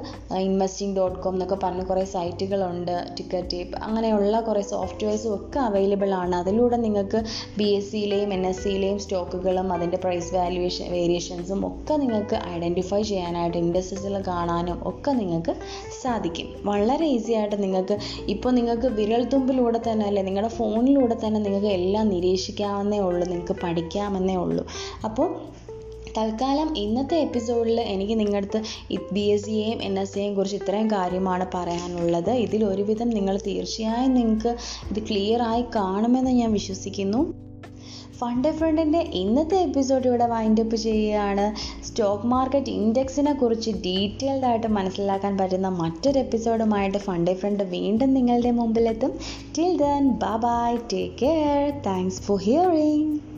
ഇൻവെസ്റ്റിംഗ് 0.47 0.95
ഡോട്ട് 0.97 1.19
കോം 1.19 1.35
എന്നൊക്കെ 1.35 1.57
കുറേ 1.83 2.03
സൈറ്റുകളുണ്ട് 2.03 3.15
ടിക്കറ്റ് 3.17 3.47
ടേപ്പ് 3.53 3.77
അങ്ങനെയുള്ള 3.77 4.39
കുറേ 4.39 4.61
സോഫ്റ്റ്വെയർസും 4.61 5.35
ഒക്കെ 5.35 5.59
അവൈലബിൾ 5.59 6.13
ആണ്. 6.13 6.35
അതിലൂടെ 6.35 6.77
നിങ്ങൾക്ക് 6.77 7.23
ബി 7.57 7.63
എസ് 7.63 7.91
സിയിലെയും 7.91 8.33
എൻ 8.33 8.47
എസ് 8.47 8.63
സിയിലെയും 8.63 8.99
സ്റ്റോക്കുകളും 8.99 9.73
അതിന്റെ 9.73 9.97
പ്രൈസ് 9.97 10.35
വാല്യുവേഷൻ 10.35 10.91
വേരിയേഷൻസും 10.91 11.67
ഒക്കെ 11.67 11.93
നിങ്ങൾക്ക് 11.93 12.39
ഐഡന്റിഫൈ 12.49 13.01
ചെയ്യാനായിട്ട് 13.01 13.57
ഇൻഡസ്ട്രീസിൽ 13.57 14.23
കാണാനും 14.27 14.89
ഒക്കെ 14.89 15.11
നിങ്ങൾക്ക് 15.11 15.55
സാധിക്കും. 16.01 16.55
വളരെ 16.65 17.05
ഈസി 17.05 17.31
ആയിട്ട് 17.31 17.63
നിങ്ങൾക്ക് 17.63 17.97
ഇപ്പോൾ 18.27 18.49
നിങ്ങൾക്ക് 18.49 18.87
വിരൽത്തുമ്പിലൂടെ 18.87 19.79
തന്നെ 19.91 20.05
അല്ലേ 20.05 20.23
നിങ്ങളുടെ 20.23 20.51
ഫോണിലൂടെ 20.51 21.15
തന്നെ 21.27 21.39
നിങ്ങൾക്ക് 21.39 21.67
എല്ലാം 21.67 22.09
നിരീക്ഷിക്കാവുന്നേ 22.09 22.99
ഉള്ളൂ 22.99 23.27
നിങ്ങൾക്ക് 23.27 23.55
പഠിക്കാമെന്നേ 23.63 24.35
ഉള്ളൂ. 24.35 24.67
അപ്പോൾ 25.03 25.41
തൽക്കാലം 26.19 26.77
ഇന്നത്തെ 26.77 27.17
എപ്പിസോഡിൽ 27.17 27.81
എനിക്ക് 27.81 28.19
നിങ്ങളുടെ 28.19 28.47
അടുത്ത് 28.47 29.13
ബി 29.13 29.19
എസ് 29.19 29.45
സിയെയും 29.45 29.83
എൻ 29.83 29.99
എസ് 29.99 30.13
സിയെയും 30.13 30.35
കുറിച്ച് 30.35 30.55
ഇത്രയും 30.55 30.91
കാര്യമാണ് 30.91 31.45
പറയാനുള്ളത്. 31.53 32.29
ഇതിൽ 32.29 32.65
ഒരുവിധം 32.65 33.09
നിങ്ങൾ 33.09 33.39
തീർച്ചയായും 33.47 34.13
നിങ്ങൾക്ക് 34.13 34.57
ഇത് 34.91 34.99
ക്ലിയർ 35.03 35.41
ആയി 35.41 35.65
കാണുമെന്ന് 35.75 36.31
ഞാൻ 36.31 36.53
വിശ്വസിക്കുന്നു. 36.53 37.33
ഫണ്ട് 38.17 38.47
ഫ്രണ്ടിന്റെ 38.51 38.99
ഇന്നത്തെ 38.99 39.57
എപ്പിസോഡ് 39.57 40.07
ഇവിടെ 40.07 40.25
വൈൻഡ് 40.25 40.61
അപ്പ് 40.61 40.75
ചെയ്യുകയാണ്. 40.75 41.45
സ്റ്റോക്ക് 41.85 42.25
മാർക്കറ്റ് 42.25 42.69
ഇൻഡെക്സിനെ 42.69 43.33
കുറിച്ച് 43.33 43.71
ഡീറ്റെയിൽഡ് 43.71 44.45
ആയിട്ട് 44.45 44.67
മനസ്സിലാക്കാൻ 44.67 45.37
പറ്റുന്ന 45.37 45.67
മറ്റൊരു 45.67 46.19
എപ്പിസോഡുമായിട്ട് 46.19 46.97
ഫണ്ട് 46.97 47.33
ഫ്രണ്ട് 47.37 47.63
വീണ്ടും 47.63 48.13
നിങ്ങളുടെ 48.13 48.51
മുമ്പിലെത്തും. 48.51 49.13
Till 49.57 49.77
then 49.77 50.09
bye 50.09 50.35
bye 50.37 50.75
take 50.93 51.15
care 51.21 51.81
thanks 51.81 52.21
for 52.21 52.39
hearing 52.39 53.28